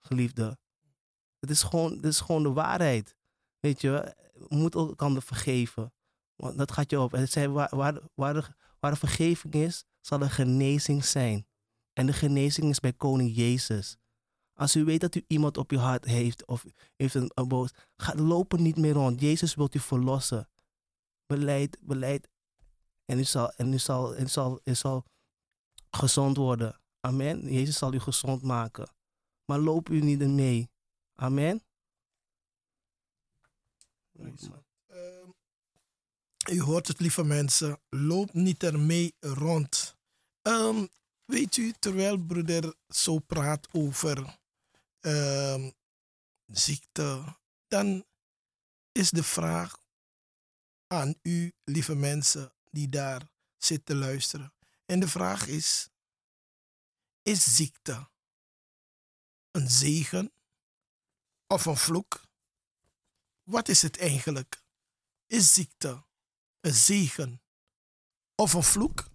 geliefde. 0.00 0.58
Het 1.44 1.52
is 1.52 1.62
gewoon, 1.62 1.92
het 1.92 2.04
is 2.04 2.20
gewoon 2.20 2.42
de 2.42 2.52
waarheid. 2.52 3.16
Weet 3.60 3.80
je, 3.80 4.14
we 4.48 4.56
moeten 4.56 4.80
elkaar 4.80 5.22
vergeven. 5.22 5.92
Want 6.36 6.58
dat 6.58 6.72
gaat 6.72 6.90
je 6.90 7.00
op. 7.00 7.14
En 7.14 7.28
zei, 7.28 7.48
waar, 7.48 7.76
waar, 7.76 8.00
waar, 8.14 8.56
waar 8.80 8.90
er 8.90 8.96
vergeving 8.96 9.54
is, 9.54 9.84
zal 10.00 10.20
er 10.20 10.30
genezing 10.30 11.04
zijn. 11.04 11.46
En 11.92 12.06
de 12.06 12.12
genezing 12.12 12.70
is 12.70 12.80
bij 12.80 12.92
koning 12.92 13.36
Jezus. 13.36 13.96
Als 14.54 14.76
u 14.76 14.84
weet 14.84 15.00
dat 15.00 15.14
u 15.14 15.24
iemand 15.26 15.56
op 15.56 15.70
uw 15.70 15.78
hart 15.78 16.04
heeft 16.04 16.46
of 16.46 16.64
heeft 16.96 17.14
een, 17.14 17.30
een 17.34 17.48
boos, 17.48 17.70
ga 17.96 18.14
lopen 18.14 18.62
niet 18.62 18.76
meer 18.76 18.92
rond. 18.92 19.20
Jezus 19.20 19.54
wilt 19.54 19.74
u 19.74 19.78
verlossen. 19.78 20.48
Beleid, 21.26 21.78
beleid. 21.80 22.28
En 23.04 23.18
u 23.18 23.24
zal, 23.24 23.52
en 23.52 23.72
u 23.72 23.78
zal, 23.78 24.14
en 24.14 24.30
zal, 24.30 24.60
u 24.64 24.74
zal 24.74 25.04
gezond 25.90 26.36
worden. 26.36 26.80
Amen. 27.00 27.52
Jezus 27.52 27.78
zal 27.78 27.94
u 27.94 27.98
gezond 27.98 28.42
maken. 28.42 28.94
Maar 29.44 29.58
loop 29.58 29.88
u 29.88 30.00
niet 30.00 30.28
mee. 30.28 30.70
Amen. 31.14 31.62
Ehm, 34.86 35.30
u 36.50 36.60
hoort 36.60 36.88
het, 36.88 37.00
lieve 37.00 37.24
mensen. 37.24 37.80
Loop 37.88 38.32
niet 38.32 38.62
ermee 38.62 39.14
rond. 39.20 39.96
Ehm, 40.42 40.86
weet 41.24 41.56
u, 41.56 41.72
terwijl 41.78 42.18
broeder 42.18 42.74
zo 42.88 43.18
praat 43.18 43.68
over 43.72 44.38
ehm, 45.00 45.70
ziekte, 46.46 47.36
dan 47.68 48.04
is 48.92 49.10
de 49.10 49.22
vraag 49.22 49.78
aan 50.86 51.14
u, 51.22 51.52
lieve 51.64 51.94
mensen, 51.94 52.52
die 52.70 52.88
daar 52.88 53.28
zitten 53.56 53.96
luisteren. 53.96 54.54
En 54.86 55.00
de 55.00 55.08
vraag 55.08 55.46
is: 55.46 55.88
is 57.22 57.56
ziekte 57.56 58.08
een 59.50 59.70
zegen 59.70 60.32
of 61.54 61.66
een 61.66 61.76
vloek? 61.76 62.22
wat 63.44 63.68
is 63.68 63.82
het 63.82 63.98
eigenlijk? 63.98 64.62
Is 65.26 65.54
ziekte 65.54 66.04
een 66.60 66.74
zegen 66.74 67.42
of 68.34 68.52
een 68.52 68.62
vloek? 68.62 69.10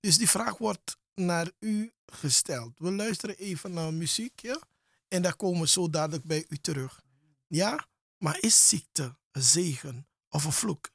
Dus 0.00 0.18
die 0.18 0.28
vraag 0.28 0.58
wordt 0.58 0.98
naar 1.14 1.50
u 1.58 1.92
gesteld. 2.06 2.78
We 2.78 2.92
luisteren 2.92 3.36
even 3.36 3.72
naar 3.72 3.94
muziek, 3.94 4.40
ja? 4.40 4.60
En 5.08 5.22
dan 5.22 5.36
komen 5.36 5.60
we 5.60 5.68
zo 5.68 5.90
dadelijk 5.90 6.24
bij 6.24 6.44
u 6.48 6.56
terug. 6.56 7.02
Ja? 7.46 7.88
Maar 8.18 8.38
is 8.40 8.68
ziekte 8.68 9.18
een 9.30 9.42
zegen 9.42 10.08
of 10.28 10.44
een 10.44 10.52
vloek? 10.52 10.90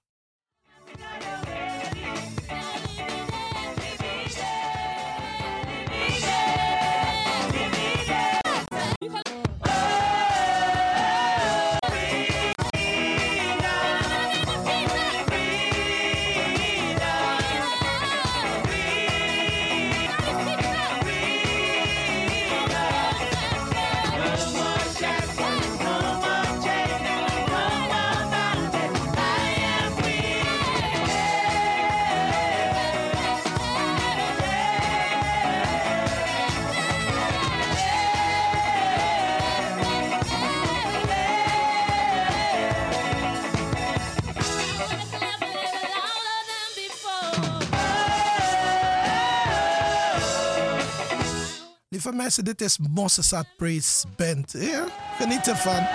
Mensen, 52.24 52.46
dit 52.46 52.62
is 52.62 52.78
Mossesat 52.90 53.46
Praise 53.58 54.08
Band. 54.16 54.52
Ja? 54.52 54.86
Geniet 55.18 55.48
ervan. 55.48 55.88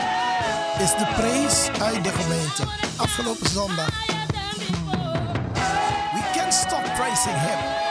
Is 0.79 0.91
de 0.91 1.13
praise 1.17 1.73
uit 1.83 2.05
de 2.05 2.11
gemeente. 2.11 2.63
Afgelopen 2.97 3.51
zondag. 3.51 4.07
We 6.13 6.31
can't 6.35 6.55
stop 6.55 6.83
praising 6.95 7.37
him. 7.37 7.88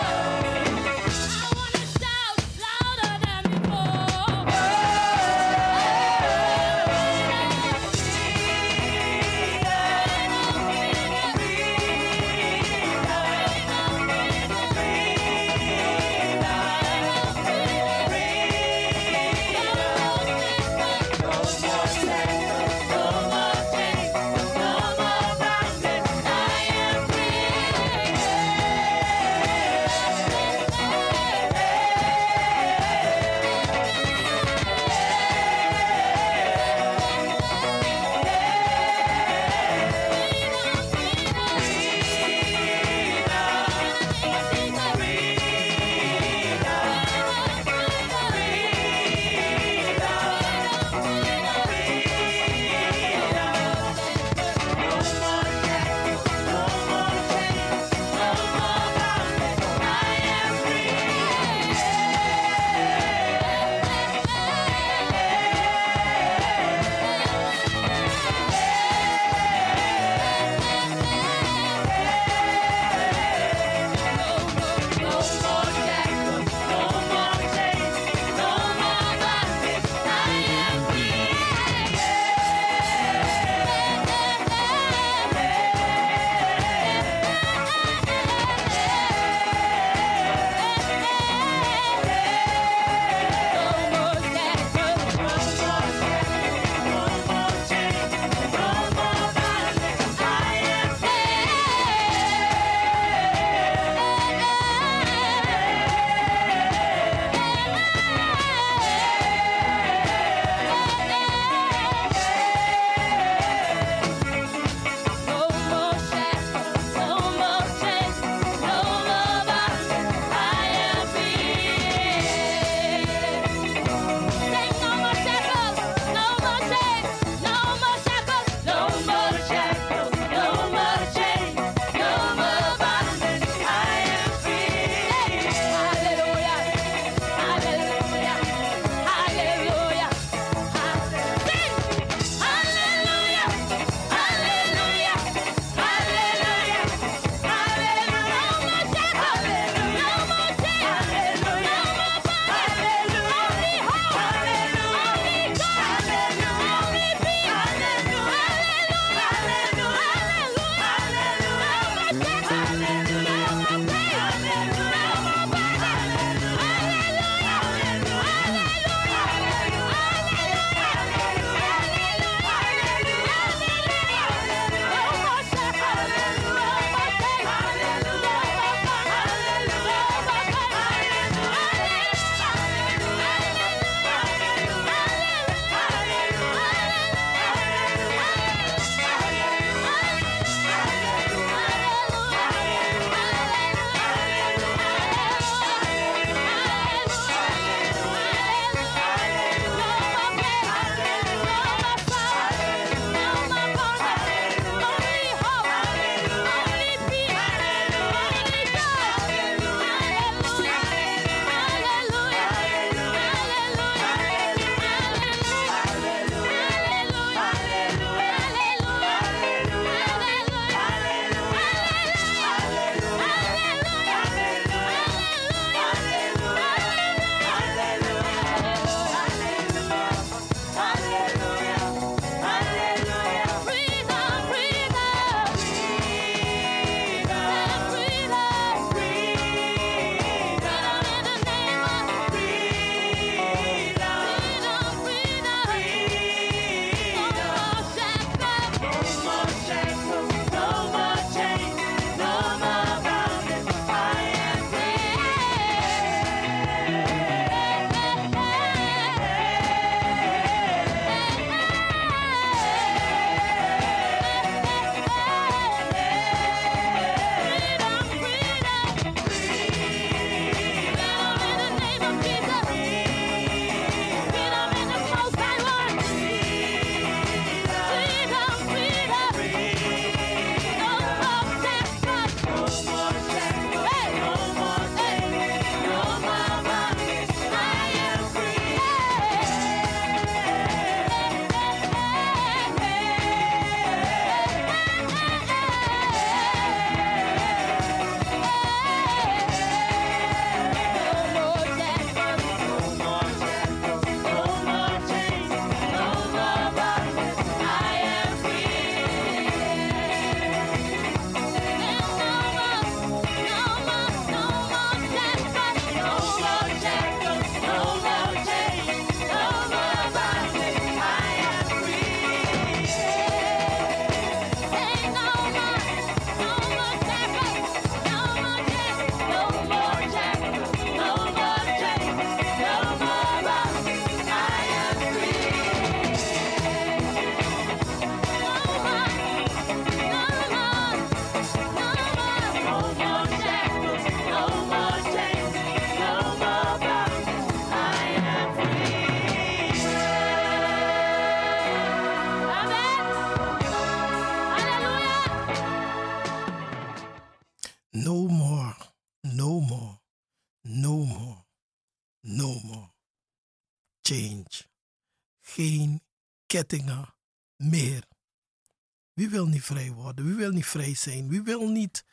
Zijn? 370.98 371.30
Wie 371.30 371.42
wil 371.42 371.70
niet 371.70 372.06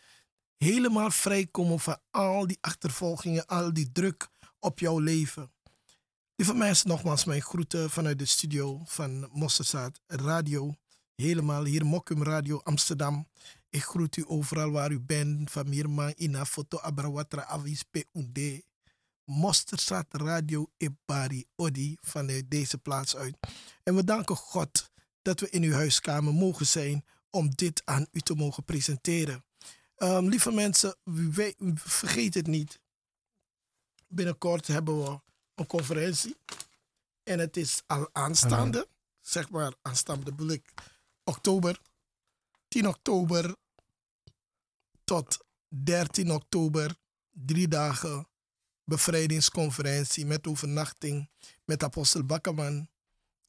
helemaal 0.57 1.11
vrijkomen 1.11 1.81
van 1.81 1.99
al 2.11 2.47
die 2.47 2.59
achtervolgingen, 2.61 3.47
al 3.47 3.73
die 3.73 3.93
druk 3.93 4.29
op 4.59 4.79
jouw 4.79 4.99
leven? 4.99 5.53
Lieve 6.37 6.55
mensen, 6.55 6.89
nogmaals 6.89 7.25
mijn 7.25 7.43
groeten 7.43 7.91
vanuit 7.91 8.19
de 8.19 8.25
studio 8.25 8.81
van 8.85 9.29
Mossesaat 9.33 10.01
Radio. 10.07 10.75
Helemaal 11.15 11.65
hier, 11.65 11.87
Mokum 11.87 12.23
Radio 12.23 12.61
Amsterdam. 12.63 13.29
Ik 13.71 13.83
groet 13.83 14.17
u 14.17 14.25
overal 14.27 14.71
waar 14.71 14.91
u 14.91 15.01
bent. 15.01 15.51
Van 15.51 15.69
Mirma, 15.69 16.15
Ina, 16.15 16.45
Foto, 16.45 16.79
Abrawatra, 16.79 17.45
Avis, 17.45 17.83
PUD. 17.83 18.63
Mosterstraat 19.25 20.07
Radio 20.11 20.71
Ibari 20.77 21.45
Odi 21.57 21.97
vanuit 22.01 22.51
deze 22.51 22.79
plaats 22.79 23.17
uit. 23.17 23.37
En 23.83 23.95
we 23.95 24.05
danken 24.05 24.37
God 24.37 24.91
dat 25.23 25.41
we 25.41 25.51
in 25.51 25.63
uw 25.63 25.73
huiskamer 25.73 26.35
mogen 26.35 26.67
zijn 26.67 27.05
om 27.35 27.51
dit 27.55 27.83
aan 27.85 28.07
u 28.13 28.21
te 28.21 28.35
mogen 28.35 28.65
presenteren. 28.65 29.45
Ehm, 29.97 30.25
lieve 30.25 30.51
mensen, 30.51 30.97
vergeet 31.75 32.35
het 32.35 32.47
niet. 32.47 32.81
Binnenkort 34.07 34.67
hebben 34.67 35.05
we 35.05 35.21
een 35.55 35.67
conferentie. 35.67 36.37
En 37.23 37.39
het 37.39 37.57
is 37.57 37.83
al 37.87 38.09
aanstaande. 38.13 38.89
Zeg 39.21 39.51
maar 39.51 39.75
aanstaande 39.83 40.25
bedoel 40.25 40.51
ik 40.51 40.73
oktober. 41.25 41.81
10 42.69 42.89
oktober 42.89 43.57
tot 45.05 45.45
13 45.69 46.33
oktober. 46.33 46.97
Drie 47.31 47.69
dagen 47.69 48.29
bevrijdingsconferentie 48.85 50.27
met 50.27 50.47
overnachting 50.47 51.31
met 51.65 51.83
apostel 51.83 52.25
Bakkerman. 52.25 52.89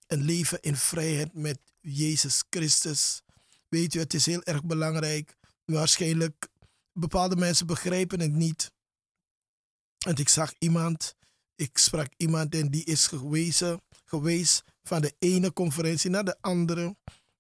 Een 0.08 0.22
leven 0.22 0.62
in 0.62 0.76
vrijheid 0.76 1.34
met 1.34 1.60
Jezus 1.82 2.44
Christus. 2.50 3.24
Weet 3.76 3.94
u, 3.94 4.00
het 4.00 4.14
is 4.14 4.26
heel 4.26 4.44
erg 4.44 4.64
belangrijk. 4.64 5.36
Waarschijnlijk, 5.66 6.48
bepaalde 6.94 7.36
mensen 7.36 7.68
begrijpen 7.68 8.20
het 8.20 8.32
niet. 8.32 8.72
En 10.06 10.16
ik 10.16 10.30
zag 10.30 10.54
iemand, 10.58 11.16
ik 11.56 11.78
sprak 11.78 12.14
iemand 12.18 12.56
en 12.56 12.70
die 12.70 12.84
is 12.84 13.08
gewezen, 13.08 13.82
geweest 14.06 14.64
van 14.84 15.02
de 15.02 15.16
ene 15.20 15.54
conferentie 15.54 16.10
naar 16.10 16.24
de 16.24 16.38
andere. 16.42 16.96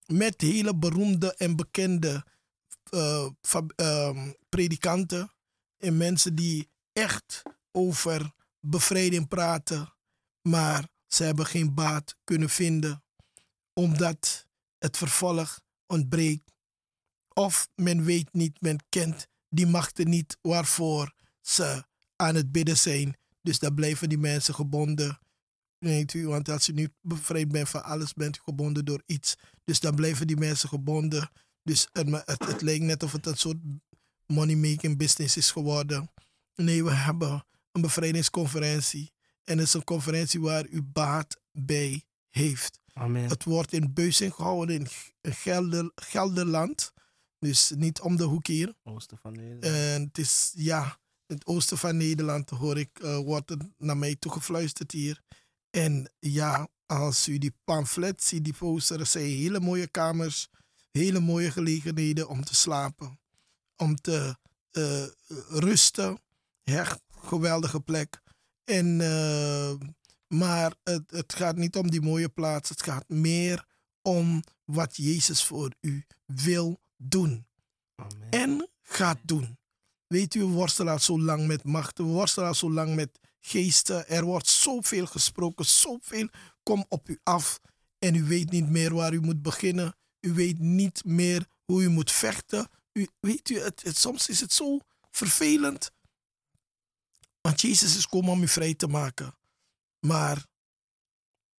Met 0.05 0.41
hele 0.41 0.75
beroemde 0.75 1.35
en 1.35 1.55
bekende 1.55 2.25
eh, 2.89 3.29
ehm, 3.75 4.31
predikanten 4.49 5.31
en 5.77 5.97
mensen 5.97 6.35
die 6.35 6.69
echt 6.93 7.41
over 7.71 8.31
bevrijding 8.59 9.27
praten, 9.27 9.93
maar 10.41 10.87
ze 11.07 11.23
hebben 11.23 11.45
geen 11.45 11.73
baat 11.73 12.15
kunnen 12.23 12.49
vinden 12.49 13.03
omdat 13.73 14.47
het 14.77 14.97
vervolg 14.97 15.63
ontbreekt. 15.87 16.51
Of 17.33 17.67
men 17.75 18.03
weet 18.03 18.33
niet, 18.33 18.61
men 18.61 18.77
kent 18.89 19.27
die 19.49 19.67
machten 19.67 20.09
niet 20.09 20.37
waarvoor 20.41 21.13
ze 21.41 21.83
aan 22.15 22.35
het 22.35 22.51
bidden 22.51 22.77
zijn. 22.77 23.17
Dus 23.41 23.59
dan 23.59 23.75
blijven 23.75 24.09
die 24.09 24.17
mensen 24.17 24.53
gebonden. 24.53 25.19
Weet 25.77 26.13
u, 26.13 26.27
want 26.27 26.49
als 26.49 26.69
u 26.69 26.73
niet 26.73 26.91
bevrijd 27.01 27.47
bent 27.47 27.69
van 27.69 27.83
alles, 27.83 28.13
bent 28.13 28.37
u 28.37 28.39
gebonden 28.43 28.85
door 28.85 29.03
iets. 29.05 29.35
Dus 29.63 29.79
dan 29.79 29.95
blijven 29.95 30.27
die 30.27 30.37
mensen 30.37 30.69
gebonden. 30.69 31.31
Dus 31.63 31.87
het, 31.91 32.09
het, 32.25 32.45
het 32.45 32.61
lijkt 32.61 32.83
net 32.83 33.03
of 33.03 33.11
het 33.11 33.25
een 33.25 33.37
soort 33.37 33.57
money-making 34.25 34.97
business 34.97 35.37
is 35.37 35.51
geworden. 35.51 36.11
Nee, 36.55 36.83
we 36.83 36.93
hebben 36.93 37.45
een 37.71 37.81
bevrijdingsconferentie. 37.81 39.11
En 39.43 39.57
het 39.57 39.67
is 39.67 39.73
een 39.73 39.83
conferentie 39.83 40.41
waar 40.41 40.67
u 40.67 40.81
baat 40.81 41.39
bij 41.51 42.03
heeft. 42.29 42.79
Amen. 42.97 43.29
Het 43.29 43.43
wordt 43.43 43.73
in 43.73 43.93
Beuzing 43.93 44.33
gehouden 44.33 44.75
in 44.75 44.87
Gelder, 45.21 45.91
Gelderland. 45.95 46.93
Dus 47.39 47.71
niet 47.75 47.99
om 47.99 48.15
de 48.15 48.23
hoek 48.23 48.47
hier. 48.47 48.73
Oosten 48.83 49.17
van 49.17 49.33
Nederland. 49.33 49.63
En 49.63 50.01
het 50.01 50.17
is, 50.17 50.53
ja, 50.55 50.99
in 51.27 51.35
het 51.35 51.45
oosten 51.45 51.77
van 51.77 51.97
Nederland 51.97 52.49
hoor 52.49 52.77
ik, 52.77 52.99
eh, 52.99 53.17
wordt 53.17 53.49
het 53.49 53.63
naar 53.77 53.97
mij 53.97 54.15
toe 54.15 54.31
gefluisterd 54.31 54.91
hier. 54.91 55.21
En 55.69 56.11
ja, 56.19 56.67
als 56.85 57.27
u 57.27 57.37
die 57.37 57.55
pamflet 57.63 58.23
ziet, 58.23 58.43
die 58.43 58.53
poster, 58.53 58.99
er 58.99 59.05
zijn 59.05 59.25
hele 59.25 59.59
mooie 59.59 59.87
kamers, 59.87 60.49
hele 60.91 61.19
mooie 61.19 61.51
gelegenheden 61.51 62.27
om 62.27 62.43
te 62.43 62.55
slapen. 62.55 63.19
Om 63.75 63.95
te 63.95 64.37
eh, 64.71 65.05
rusten. 65.49 66.19
Echt 66.63 67.01
geweldige 67.09 67.79
plek. 67.79 68.21
En, 68.63 69.01
eh, 69.01 69.73
maar 70.37 70.73
het, 70.83 71.11
het 71.11 71.33
gaat 71.33 71.55
niet 71.55 71.75
om 71.75 71.89
die 71.89 72.01
mooie 72.01 72.29
plaats. 72.29 72.69
Het 72.69 72.83
gaat 72.83 73.09
meer 73.09 73.65
om 74.01 74.43
wat 74.65 74.95
Jezus 74.97 75.43
voor 75.43 75.73
u 75.81 76.05
wil 76.25 76.79
doen 76.97 77.45
Amen. 77.95 78.29
en 78.29 78.69
gaat 78.81 79.19
doen. 79.23 79.57
Weet 80.07 80.35
u, 80.35 80.39
we 80.39 80.45
worstelen 80.45 80.93
al 80.93 80.99
zo 80.99 81.19
lang 81.21 81.47
met 81.47 81.63
machten, 81.63 82.05
we 82.05 82.11
worstelen 82.11 82.47
al 82.47 82.55
zo 82.55 82.71
lang 82.71 82.95
met 82.95 83.19
geesten. 83.39 84.07
Er 84.07 84.23
wordt 84.23 84.47
zoveel 84.47 85.05
gesproken, 85.05 85.65
zoveel 85.65 86.29
komt 86.63 86.85
op 86.89 87.09
u 87.09 87.19
af. 87.23 87.59
En 87.99 88.15
u 88.15 88.23
weet 88.23 88.51
niet 88.51 88.69
meer 88.69 88.93
waar 88.93 89.13
u 89.13 89.21
moet 89.21 89.41
beginnen. 89.41 89.95
U 90.19 90.33
weet 90.33 90.59
niet 90.59 91.03
meer 91.05 91.47
hoe 91.65 91.83
u 91.83 91.89
moet 91.89 92.11
vechten. 92.11 92.67
U, 92.93 93.07
weet 93.19 93.49
u, 93.49 93.59
het, 93.59 93.83
het- 93.83 93.97
soms 93.97 94.29
is 94.29 94.39
het 94.39 94.53
zo 94.53 94.79
vervelend. 95.11 95.91
Want 97.41 97.61
Jezus 97.61 97.97
is 97.97 98.07
komen 98.07 98.31
om 98.31 98.41
u 98.43 98.47
vrij 98.47 98.73
te 98.73 98.87
maken. 98.87 99.35
Maar 100.05 100.45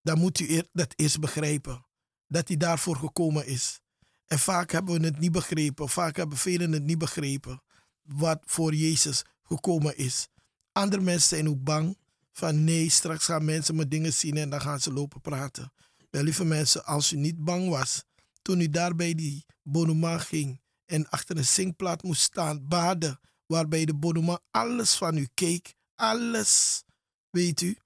dan 0.02 0.18
moet 0.18 0.40
u 0.40 0.62
dat 0.72 0.92
eerst 0.96 1.20
begrijpen. 1.20 1.86
Dat 2.26 2.48
hij 2.48 2.56
daarvoor 2.56 2.96
gekomen 2.96 3.46
is. 3.46 3.80
En 4.26 4.38
vaak 4.38 4.70
hebben 4.70 5.00
we 5.00 5.06
het 5.06 5.18
niet 5.18 5.32
begrepen. 5.32 5.88
Vaak 5.88 6.16
hebben 6.16 6.38
velen 6.38 6.72
het 6.72 6.82
niet 6.82 6.98
begrepen. 6.98 7.62
Wat 8.02 8.38
voor 8.44 8.74
Jezus 8.74 9.24
gekomen 9.42 9.96
is. 9.96 10.28
Andere 10.72 11.02
mensen 11.02 11.28
zijn 11.28 11.48
ook 11.48 11.62
bang. 11.62 11.98
Van 12.32 12.64
nee, 12.64 12.90
straks 12.90 13.24
gaan 13.24 13.44
mensen 13.44 13.74
me 13.74 13.88
dingen 13.88 14.12
zien 14.12 14.36
en 14.36 14.50
dan 14.50 14.60
gaan 14.60 14.80
ze 14.80 14.92
lopen 14.92 15.20
praten. 15.20 15.72
Wel, 16.10 16.22
lieve 16.22 16.44
mensen, 16.44 16.84
als 16.84 17.12
u 17.12 17.16
niet 17.16 17.44
bang 17.44 17.68
was. 17.68 18.04
Toen 18.42 18.60
u 18.60 18.68
daar 18.68 18.94
bij 18.94 19.14
die 19.14 19.46
bonuma 19.62 20.18
ging. 20.18 20.60
En 20.84 21.08
achter 21.08 21.36
een 21.36 21.44
zinkplaat 21.44 22.02
moest 22.02 22.22
staan, 22.22 22.68
baden. 22.68 23.20
Waarbij 23.46 23.84
de 23.84 23.94
bonuma 23.94 24.40
alles 24.50 24.94
van 24.94 25.16
u 25.16 25.28
keek. 25.34 25.74
Alles. 25.94 26.82
Weet 27.30 27.60
u. 27.60 27.78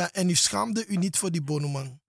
En 0.00 0.28
u 0.28 0.34
schaamde 0.34 0.86
u 0.86 0.96
niet 0.96 1.18
voor 1.18 1.30
die 1.30 1.42
bonuma. 1.42 2.00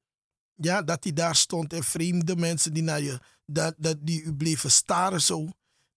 Ja, 0.56 0.82
dat 0.82 1.04
hij 1.04 1.14
daar 1.14 1.36
stond 1.36 1.74
en 1.74 1.84
vreemde 1.84 2.36
mensen 2.36 2.74
die 2.74 2.84
naar 2.84 3.02
je, 3.02 3.20
dat, 3.46 3.76
dat 3.78 3.98
die 4.02 4.22
u 4.24 4.34
bleven 4.36 4.72
staren 4.72 5.22
zo. 5.22 5.50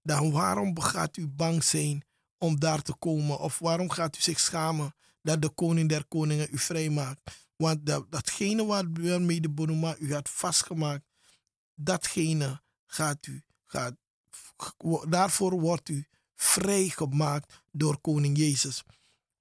Dan 0.03 0.31
waarom 0.31 0.81
gaat 0.81 1.17
u 1.17 1.29
bang 1.29 1.65
zijn 1.65 2.05
om 2.39 2.61
daar 2.61 2.83
te 2.83 2.95
komen? 2.99 3.39
Of 3.39 3.59
waarom 3.59 3.91
gaat 3.91 4.17
u 4.17 4.21
zich 4.21 4.41
schamen 4.41 4.95
dat 5.23 5.43
de 5.43 5.49
koning 5.49 5.89
der 5.89 6.05
koningen 6.05 6.49
u 6.51 6.59
vrijmaakt? 6.59 7.21
Want 7.57 7.87
dat, 7.87 8.11
datgene 8.11 8.65
waar- 8.65 8.93
waarmee 8.93 9.41
de 9.41 9.51
Bonuma 9.51 9.97
u 9.99 10.15
had 10.15 10.29
vastgemaakt, 10.29 11.05
datgene 11.75 12.63
gaat 12.87 13.27
u, 13.27 13.43
gaat, 13.65 13.95
daarvoor 15.09 15.61
wordt 15.61 15.89
u 15.89 16.07
vrijgemaakt 16.35 17.63
door 17.73 18.01
koning 18.01 18.37
Jezus. 18.39 18.83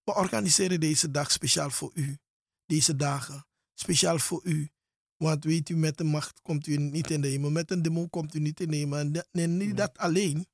We 0.03 0.15
organiseren 0.15 0.79
deze 0.79 1.11
dag 1.11 1.31
speciaal 1.31 1.69
voor 1.69 1.91
u. 1.93 2.17
Deze 2.65 2.95
dagen, 2.95 3.45
speciaal 3.73 4.19
voor 4.19 4.41
u. 4.43 4.69
Want 5.17 5.43
weet 5.43 5.69
u, 5.69 5.75
met 5.77 5.97
de 5.97 6.03
macht 6.03 6.41
komt 6.41 6.67
u 6.67 6.77
niet 6.77 7.11
in 7.11 7.21
de 7.21 7.27
hemel. 7.27 7.51
Met 7.51 7.71
een 7.71 7.81
demon 7.81 8.09
komt 8.09 8.33
u 8.35 8.39
niet 8.39 8.59
in 8.59 8.69
de 8.71 8.75
hemel. 8.77 8.99
En, 8.99 9.11
dat- 9.11 9.27
en 9.31 9.57
niet 9.57 9.77
dat 9.77 9.97
alleen, 9.97 10.47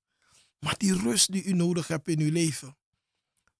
maar 0.60 0.78
die 0.78 0.94
rust 0.98 1.32
die 1.32 1.44
u 1.44 1.54
nodig 1.54 1.88
hebt 1.88 2.08
in 2.08 2.20
uw 2.20 2.32
leven. 2.32 2.78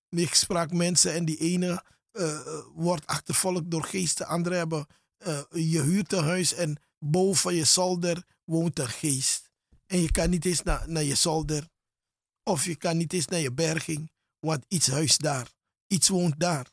Ik 0.10 0.34
sprak 0.34 0.72
mensen 0.72 1.14
en 1.14 1.26
die 1.26 1.38
ene 1.38 1.84
eh, 2.12 2.40
eh, 2.40 2.66
wordt 2.74 3.08
achtervolgd 3.08 3.72
door 3.72 3.84
geesten. 3.84 4.28
Anderen 4.28 4.58
hebben, 4.58 4.88
eh, 5.18 5.42
je 5.52 5.82
huurt 5.82 6.14
een 6.14 6.24
huis 6.24 6.54
en 6.54 6.82
boven 7.00 7.56
je 7.56 7.64
zolder 7.64 8.24
woont 8.44 8.80
een 8.80 8.88
geest. 8.90 9.50
En 9.86 10.02
je 10.02 10.12
kan 10.12 10.30
niet 10.30 10.46
eens 10.46 10.64
naar, 10.64 10.90
naar 10.90 11.04
je 11.04 11.16
zolder. 11.16 11.68
Of 12.44 12.66
je 12.66 12.76
kan 12.76 12.98
niet 12.98 13.14
eens 13.14 13.26
naar 13.28 13.40
je 13.40 13.52
berging. 13.54 14.12
Want 14.40 14.66
iets 14.68 14.88
huist 14.88 15.22
daar. 15.22 15.52
Iets 15.88 16.08
woont 16.10 16.40
daar. 16.40 16.72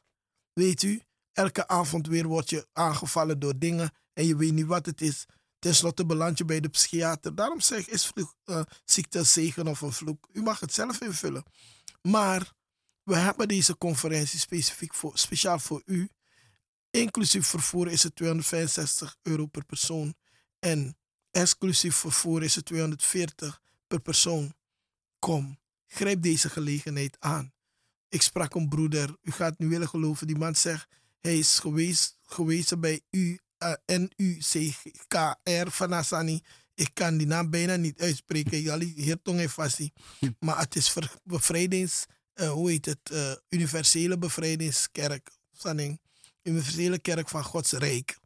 Weet 0.53 0.83
u, 0.83 1.03
elke 1.39 1.69
avond 1.69 2.07
weer 2.07 2.27
word 2.27 2.51
je 2.51 2.67
aangevallen 2.73 3.39
door 3.39 3.59
dingen 3.59 3.91
en 4.13 4.27
je 4.27 4.37
weet 4.37 4.53
niet 4.53 4.67
wat 4.67 4.87
het 4.87 5.01
is. 5.01 5.27
Ten 5.59 5.75
slotte 5.75 6.07
beland 6.07 6.39
je 6.39 6.45
bij 6.45 6.61
de 6.61 6.69
psychiater. 6.69 7.35
Daarom 7.35 7.61
zeg 7.61 7.79
ik, 7.79 7.87
is 7.87 8.07
vloek, 8.07 8.35
eh, 8.45 8.63
ziekte 8.85 9.19
een 9.19 9.27
zegen 9.27 9.67
of 9.67 9.81
een 9.81 9.93
vloek? 9.93 10.29
U 10.33 10.43
mag 10.43 10.61
het 10.61 10.75
zelf 10.75 11.01
invullen. 11.01 11.45
Maar 12.03 12.53
we 13.03 13.17
hebben 13.17 13.49
deze 13.49 13.77
conferentie 13.77 14.39
specifiek 14.39 14.95
voor, 14.95 15.19
speciaal 15.19 15.59
voor 15.59 15.83
u. 15.85 16.11
Inclusief 16.91 17.47
vervoer 17.47 17.91
is 17.91 18.03
het 18.03 18.15
265 18.15 19.17
euro 19.23 19.47
per 19.47 19.65
persoon. 19.65 20.15
En 20.59 20.99
exclusief 21.31 21.97
vervoer 21.97 22.43
is 22.43 22.55
het 22.55 22.65
240 22.65 23.61
per 23.87 24.01
persoon. 24.01 24.55
Kom, 25.19 25.59
grijp 25.87 26.23
deze 26.23 26.49
gelegenheid 26.51 27.17
aan. 27.19 27.53
Ik 28.09 28.23
sprak 28.23 28.55
een 28.55 28.69
broeder, 28.69 29.17
u 29.23 29.31
gaat 29.31 29.59
niet 29.59 29.69
willen 29.69 29.89
geloven, 29.89 30.27
die 30.27 30.39
man 30.39 30.55
zegt, 30.55 30.89
hij 31.21 31.39
is 31.39 31.59
geweest, 31.59 32.19
gewezen 32.23 32.81
bij 32.81 33.01
u 33.11 33.39
eh, 33.59 33.73
N-U-C-K-R 33.87 35.71
van 35.71 35.93
Asani. 35.95 36.43
Ik 36.75 36.91
kan 36.95 37.17
die 37.17 37.27
naam 37.27 37.51
bijna 37.51 37.77
niet 37.77 38.01
uitspreken. 38.01 38.61
Jali 38.61 38.93
Hirtong 38.97 39.39
heeft 39.39 39.55
vast. 39.55 39.81
Maar 40.39 40.59
het 40.59 40.77
is 40.77 40.91
ver- 40.91 41.17
bevrijdings... 41.25 42.05
eh, 42.33 42.51
hoe 42.51 42.71
heet 42.71 42.85
het? 42.87 43.11
eh, 43.11 43.33
Universele 43.49 44.19
Bevrijdingskerk. 44.19 45.31
Sanning. 45.53 46.01
Universele 46.43 46.99
Kerk 46.99 47.29
van 47.29 47.45
Gods 47.45 47.73
Rijk. 47.73 48.19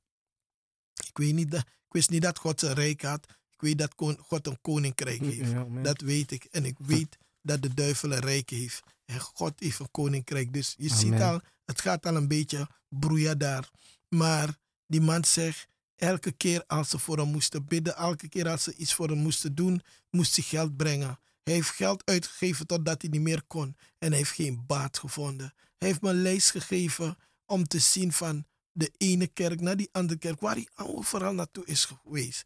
Ik, 1.06 1.18
weet 1.18 1.34
niet 1.34 1.50
dat, 1.50 1.60
ik 1.60 1.92
wist 1.92 2.10
niet 2.10 2.22
dat 2.22 2.38
God 2.38 2.62
een 2.62 2.72
rijk 2.74 3.02
had. 3.02 3.26
Ik 3.50 3.60
weet 3.60 3.78
dat 3.78 3.94
kon- 3.94 4.18
God 4.18 4.46
een 4.46 4.60
koninkrijk 4.60 5.20
heeft. 5.20 5.50
Ja. 5.50 5.64
Dat 5.82 6.00
weet 6.00 6.30
ik. 6.30 6.44
En 6.44 6.64
ik 6.64 6.76
weet 6.78 7.18
dat 7.42 7.62
de 7.62 7.74
duivel 7.74 8.12
een 8.12 8.20
rijk 8.20 8.50
heeft. 8.50 8.82
En 9.04 9.20
God 9.20 9.60
heeft 9.60 9.78
een 9.78 9.90
koninkrijk. 9.90 10.52
Dus 10.52 10.74
je 10.78 10.88
ziet 10.88 11.20
al, 11.20 11.40
het 11.64 11.80
gaat 11.80 12.06
al 12.06 12.16
een 12.16 12.28
beetje 12.28 12.68
broeien 12.88 13.38
daar. 13.38 13.70
Maar 14.08 14.56
die 14.86 15.00
man 15.00 15.24
zegt, 15.24 15.66
elke 15.96 16.32
keer 16.32 16.64
als 16.66 16.88
ze 16.88 16.98
voor 16.98 17.18
hem 17.18 17.28
moesten 17.28 17.64
bidden, 17.64 17.96
elke 17.96 18.28
keer 18.28 18.48
als 18.48 18.62
ze 18.62 18.74
iets 18.74 18.94
voor 18.94 19.08
hem 19.08 19.18
moesten 19.18 19.54
doen, 19.54 19.82
moest 20.10 20.36
hij 20.36 20.44
geld 20.44 20.76
brengen. 20.76 21.18
Hij 21.42 21.54
heeft 21.54 21.70
geld 21.70 22.02
uitgegeven 22.04 22.66
totdat 22.66 23.02
hij 23.02 23.10
niet 23.10 23.20
meer 23.20 23.42
kon. 23.46 23.76
En 23.98 24.08
hij 24.08 24.18
heeft 24.18 24.30
geen 24.30 24.66
baat 24.66 24.98
gevonden. 24.98 25.54
Hij 25.78 25.88
heeft 25.88 26.00
me 26.00 26.10
een 26.10 26.22
lijst 26.22 26.50
gegeven 26.50 27.16
om 27.46 27.64
te 27.66 27.78
zien 27.78 28.12
van 28.12 28.44
de 28.72 28.92
ene 28.96 29.26
kerk 29.26 29.60
naar 29.60 29.76
die 29.76 29.88
andere 29.92 30.18
kerk, 30.18 30.40
waar 30.40 30.54
hij 30.54 30.68
overal 30.74 31.32
naartoe 31.34 31.64
is 31.64 31.84
geweest. 31.84 32.44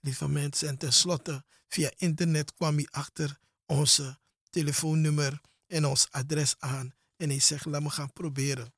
Lieve 0.00 0.28
mensen, 0.28 0.68
en 0.68 0.78
tenslotte, 0.78 1.44
via 1.68 1.90
internet 1.96 2.54
kwam 2.54 2.74
hij 2.76 2.86
achter 2.90 3.38
onze 3.66 4.18
telefoonnummer 4.50 5.40
en 5.66 5.84
ons 5.84 6.06
adres 6.10 6.54
aan. 6.58 6.94
En 7.16 7.28
hij 7.28 7.40
zegt, 7.40 7.64
laat 7.64 7.82
me 7.82 7.90
gaan 7.90 8.12
proberen. 8.12 8.72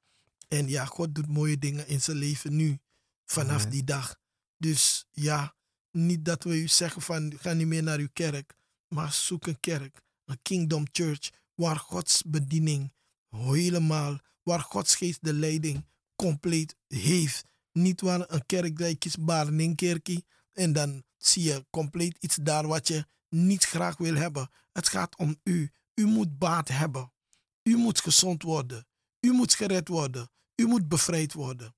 En 0.48 0.68
ja, 0.68 0.84
God 0.84 1.14
doet 1.14 1.26
mooie 1.26 1.58
dingen 1.58 1.86
in 1.86 2.00
zijn 2.00 2.16
leven 2.16 2.56
nu, 2.56 2.78
vanaf 3.24 3.60
Amen. 3.60 3.70
die 3.70 3.84
dag. 3.84 4.16
Dus 4.56 5.06
ja, 5.10 5.54
niet 5.90 6.24
dat 6.24 6.44
we 6.44 6.60
u 6.60 6.68
zeggen 6.68 7.02
van, 7.02 7.32
ga 7.38 7.52
niet 7.52 7.66
meer 7.66 7.82
naar 7.82 7.98
uw 7.98 8.08
kerk. 8.12 8.54
Maar 8.88 9.12
zoek 9.12 9.46
een 9.46 9.60
kerk, 9.60 10.00
een 10.24 10.38
kingdom 10.42 10.84
church, 10.92 11.30
waar 11.54 11.76
Gods 11.76 12.22
bediening 12.22 12.92
helemaal, 13.28 14.18
waar 14.42 14.60
Gods 14.60 14.94
geest 14.96 15.18
de 15.24 15.32
leiding 15.32 15.86
compleet 16.16 16.76
heeft. 16.88 17.44
Niet 17.72 18.00
waar 18.00 18.24
een 18.26 18.46
kerk 18.46 18.78
dat 18.78 18.88
je 18.88 18.96
kiest 18.96 19.16
een 19.18 19.74
kerkie 19.74 20.24
en 20.52 20.72
dan 20.72 21.04
zie 21.16 21.42
je 21.42 21.66
compleet 21.70 22.16
iets 22.20 22.36
daar 22.36 22.66
wat 22.66 22.88
je 22.88 23.06
niet 23.30 23.64
graag 23.64 23.96
wil 23.96 24.14
hebben. 24.14 24.50
Het 24.72 24.88
gaat 24.88 25.16
om 25.16 25.40
u. 25.44 25.70
U 25.94 26.06
moet 26.06 26.38
baat 26.38 26.68
hebben. 26.68 27.12
U 27.62 27.76
moet 27.76 28.00
gezond 28.00 28.42
worden. 28.42 28.86
U 29.20 29.32
moet 29.32 29.54
gered 29.54 29.88
worden. 29.88 30.30
U 30.54 30.66
moet 30.66 30.88
bevrijd 30.88 31.32
worden. 31.32 31.74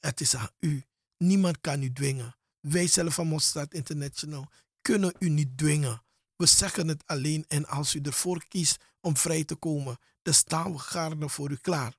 Het 0.00 0.20
is 0.20 0.36
aan 0.36 0.50
u. 0.60 0.84
Niemand 1.18 1.60
kan 1.60 1.82
u 1.82 1.92
dwingen. 1.92 2.36
Wij 2.60 2.86
zelf 2.86 3.14
van 3.14 3.26
Mosterd 3.26 3.74
International 3.74 4.50
kunnen 4.82 5.14
u 5.18 5.28
niet 5.28 5.58
dwingen. 5.58 6.02
We 6.36 6.46
zeggen 6.46 6.88
het 6.88 7.02
alleen 7.06 7.44
en 7.48 7.66
als 7.66 7.94
u 7.94 8.00
ervoor 8.00 8.44
kiest 8.48 8.76
om 9.00 9.16
vrij 9.16 9.44
te 9.44 9.54
komen, 9.54 9.98
dan 10.22 10.34
staan 10.34 10.72
we 10.72 10.78
gaarne 10.78 11.28
voor 11.28 11.50
u 11.50 11.56
klaar. 11.56 11.94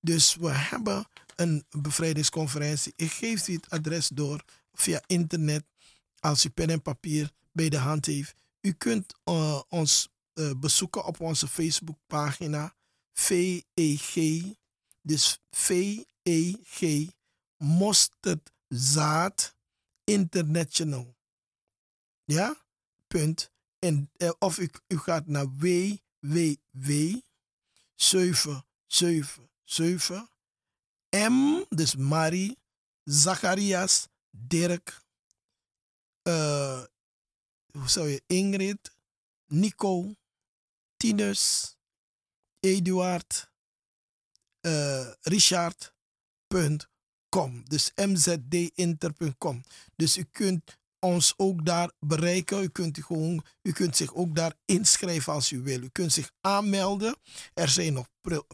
Dus 0.00 0.34
we 0.34 0.50
hebben 0.50 1.08
een 1.36 1.64
bevrijdingsconferentie. 1.70 2.92
Ik 2.96 3.12
geef 3.12 3.48
u 3.48 3.52
het 3.52 3.70
adres 3.70 4.08
door 4.08 4.44
via 4.72 5.02
internet 5.06 5.64
als 6.18 6.44
u 6.44 6.48
pen 6.48 6.70
en 6.70 6.82
papier 6.82 7.30
bij 7.52 7.68
de 7.68 7.78
hand 7.78 8.06
heeft. 8.06 8.34
U 8.66 8.72
kunt 8.72 9.14
eh, 9.24 9.60
ons 9.68 10.08
eh, 10.32 10.50
bezoeken 10.56 11.04
op 11.04 11.20
onze 11.20 11.48
Facebookpagina 11.48 12.76
VEG, 13.12 14.42
dus 15.00 15.40
VEG 15.50 17.08
Mosterdzaad 17.56 19.56
International. 20.04 21.16
Ja? 22.24 22.56
Punt. 23.06 23.52
En, 23.78 24.10
eh, 24.16 24.32
of 24.38 24.58
u, 24.58 24.70
gaat 24.86 25.26
naar 25.26 25.56
www 25.56 27.16
777 27.94 30.28
M, 31.10 31.64
dus 31.68 31.96
Marie, 31.96 32.58
Zacharias, 33.04 34.08
Dirk, 34.30 35.03
zou 37.90 38.08
je, 38.08 38.22
Ingrid, 38.26 38.96
Nico, 39.46 40.14
Tinus, 40.96 41.76
Eduard, 42.60 43.50
eh, 44.60 45.10
Richard.com. 45.20 45.82
Dus 47.68 47.92
mzdinter.com. 47.94 49.62
Dus 49.96 50.16
u 50.16 50.24
kunt 50.30 50.78
ons 50.98 51.34
ook 51.36 51.64
daar 51.66 51.90
bereiken. 52.00 52.62
U 52.62 52.68
kunt, 52.68 53.04
gewoon, 53.04 53.44
u 53.62 53.72
kunt 53.72 53.96
zich 53.96 54.14
ook 54.14 54.34
daar 54.34 54.54
inschrijven 54.64 55.32
als 55.32 55.52
u 55.52 55.62
wil. 55.62 55.82
U 55.82 55.88
kunt 55.88 56.12
zich 56.12 56.30
aanmelden. 56.40 57.16
Er 57.54 57.68
zijn 57.68 57.92
nog 57.92 58.08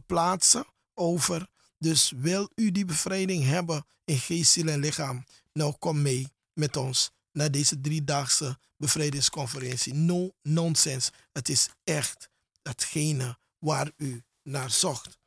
plaatsen 0.06 0.66
over. 0.94 1.48
Dus 1.78 2.10
wil 2.16 2.50
u 2.54 2.70
die 2.70 2.84
bevrijding 2.84 3.44
hebben 3.44 3.86
in 4.04 4.18
geest, 4.18 4.52
ziel 4.52 4.68
en 4.68 4.80
lichaam? 4.80 5.24
Nou, 5.52 5.74
kom 5.78 6.02
mee 6.02 6.28
met 6.52 6.76
ons 6.76 7.10
naar 7.32 7.50
deze 7.50 7.80
driedaagse 7.80 8.58
bevrijdingsconferentie. 8.76 9.94
No 9.94 10.30
nonsense. 10.42 11.12
Het 11.32 11.48
is 11.48 11.68
echt 11.84 12.30
datgene 12.62 13.38
waar 13.58 13.90
u 13.96 14.22
naar 14.42 14.70
zocht. 14.70 15.18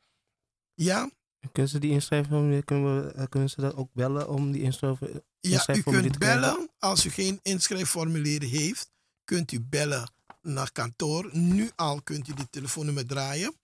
Ja? 0.74 1.10
Kunnen 1.52 1.72
ze 1.72 1.80
die 1.80 1.92
inschrijven? 1.92 2.64
Kunnen, 2.64 3.06
we, 3.06 3.12
eh, 3.12 3.26
kunnen 3.30 3.50
ze 3.50 3.62
dat 3.62 3.76
ook 3.76 3.90
bellen 3.94 4.30
om 4.30 4.52
die 4.52 4.62
inschrijven? 4.62 5.24
Ja, 5.40 5.76
u 5.76 5.82
kunt 5.82 6.18
bellen. 6.18 6.70
Als 6.80 7.06
u 7.06 7.10
geen 7.10 7.40
inschrijfformulier 7.42 8.42
heeft, 8.42 8.92
kunt 9.24 9.52
u 9.52 9.62
bellen 9.62 10.12
naar 10.42 10.72
kantoor. 10.72 11.30
Nu 11.32 11.72
al 11.76 12.02
kunt 12.02 12.28
u 12.28 12.34
die 12.34 12.50
telefoonnummer 12.50 13.06
draaien. 13.06 13.56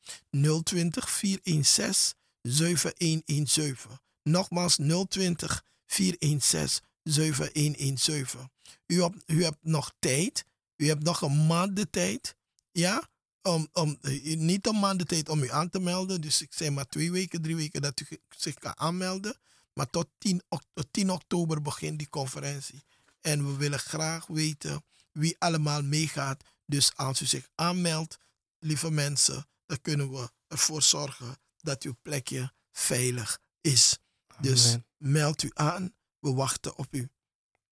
020 0.63 1.09
416 1.09 2.17
7117. 2.41 3.99
Nogmaals 4.23 4.77
020 5.07 5.63
416 5.85 6.88
7117. 7.11 8.51
U 8.87 9.01
hebt, 9.01 9.23
u 9.25 9.43
hebt 9.43 9.57
nog 9.61 9.91
tijd. 9.99 10.45
U 10.75 10.87
hebt 10.87 11.03
nog 11.03 11.21
een 11.21 11.47
maand 11.47 11.75
de 11.75 11.89
tijd. 11.89 12.35
Ja? 12.71 13.09
Om, 13.41 13.67
om, 13.73 13.97
eh, 14.01 14.35
niet 14.37 14.67
een 14.67 14.79
maand 14.79 14.99
de 14.99 15.05
tijd 15.05 15.29
om 15.29 15.43
u 15.43 15.51
aan 15.51 15.69
te 15.69 15.79
melden. 15.79 16.21
Dus 16.21 16.41
ik 16.41 16.53
zeg 16.53 16.69
maar 16.69 16.87
twee 16.87 17.11
weken, 17.11 17.41
drie 17.41 17.55
weken 17.55 17.81
dat 17.81 17.99
u 17.99 18.05
zich 18.37 18.53
kan 18.55 18.77
aanmelden. 18.79 19.37
Maar 19.73 19.89
tot 19.89 20.07
10, 20.17 20.41
ok- 20.49 20.63
tot 20.73 20.87
10 20.91 21.09
oktober 21.11 21.61
begint 21.61 21.97
die 21.97 22.09
conferentie. 22.09 22.83
En 23.21 23.45
we 23.45 23.57
willen 23.57 23.79
graag 23.79 24.27
weten 24.27 24.83
wie 25.11 25.35
allemaal 25.39 25.83
meegaat. 25.83 26.43
Dus 26.65 26.95
als 26.95 27.21
u 27.21 27.25
zich 27.25 27.49
aanmeldt, 27.55 28.17
lieve 28.59 28.91
mensen, 28.91 29.47
dan 29.65 29.81
kunnen 29.81 30.11
we 30.11 30.29
ervoor 30.47 30.81
zorgen 30.81 31.37
dat 31.57 31.83
uw 31.83 31.95
plekje 32.01 32.53
veilig 32.71 33.39
is. 33.61 33.97
Dus 34.39 34.77
meld 34.97 35.43
u 35.43 35.51
aan. 35.53 35.93
We 36.19 36.33
wachten 36.33 36.77
op 36.77 36.87
u. 36.91 37.09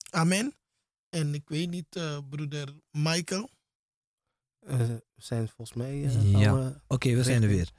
Amen. 0.09 0.55
En 1.09 1.33
ik 1.33 1.49
weet 1.49 1.69
niet, 1.69 1.95
eh, 1.95 2.17
broeder 2.29 2.75
Michael. 2.91 3.49
Eh, 4.59 4.77
we 4.77 5.01
zijn 5.15 5.47
volgens 5.49 5.77
mij... 5.77 6.03
eh, 6.05 6.31
Ja. 6.31 6.81
Oké, 6.87 7.15
we 7.15 7.23
zijn 7.23 7.41
er 7.43 7.47
weer. 7.49 7.71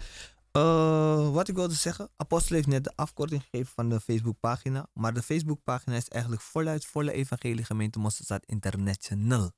Eh, 0.52 1.32
wat 1.32 1.48
ik 1.48 1.54
wilde 1.54 1.74
zeggen, 1.74 2.10
Apostel 2.16 2.54
heeft 2.56 2.66
net 2.68 2.84
de 2.84 2.92
afkorting 2.96 3.42
gegeven 3.42 3.72
van 3.74 3.88
de 3.88 4.00
Facebookpagina. 4.00 4.88
Maar 4.92 5.14
de 5.14 5.22
Facebookpagina 5.22 5.96
is 5.96 6.08
eigenlijk 6.08 6.42
voluit 6.42 6.84
volle 6.86 7.12
evangelie 7.12 7.64
gemeente 7.64 7.98
Mosterdstad 7.98 8.44
International. 8.46 9.52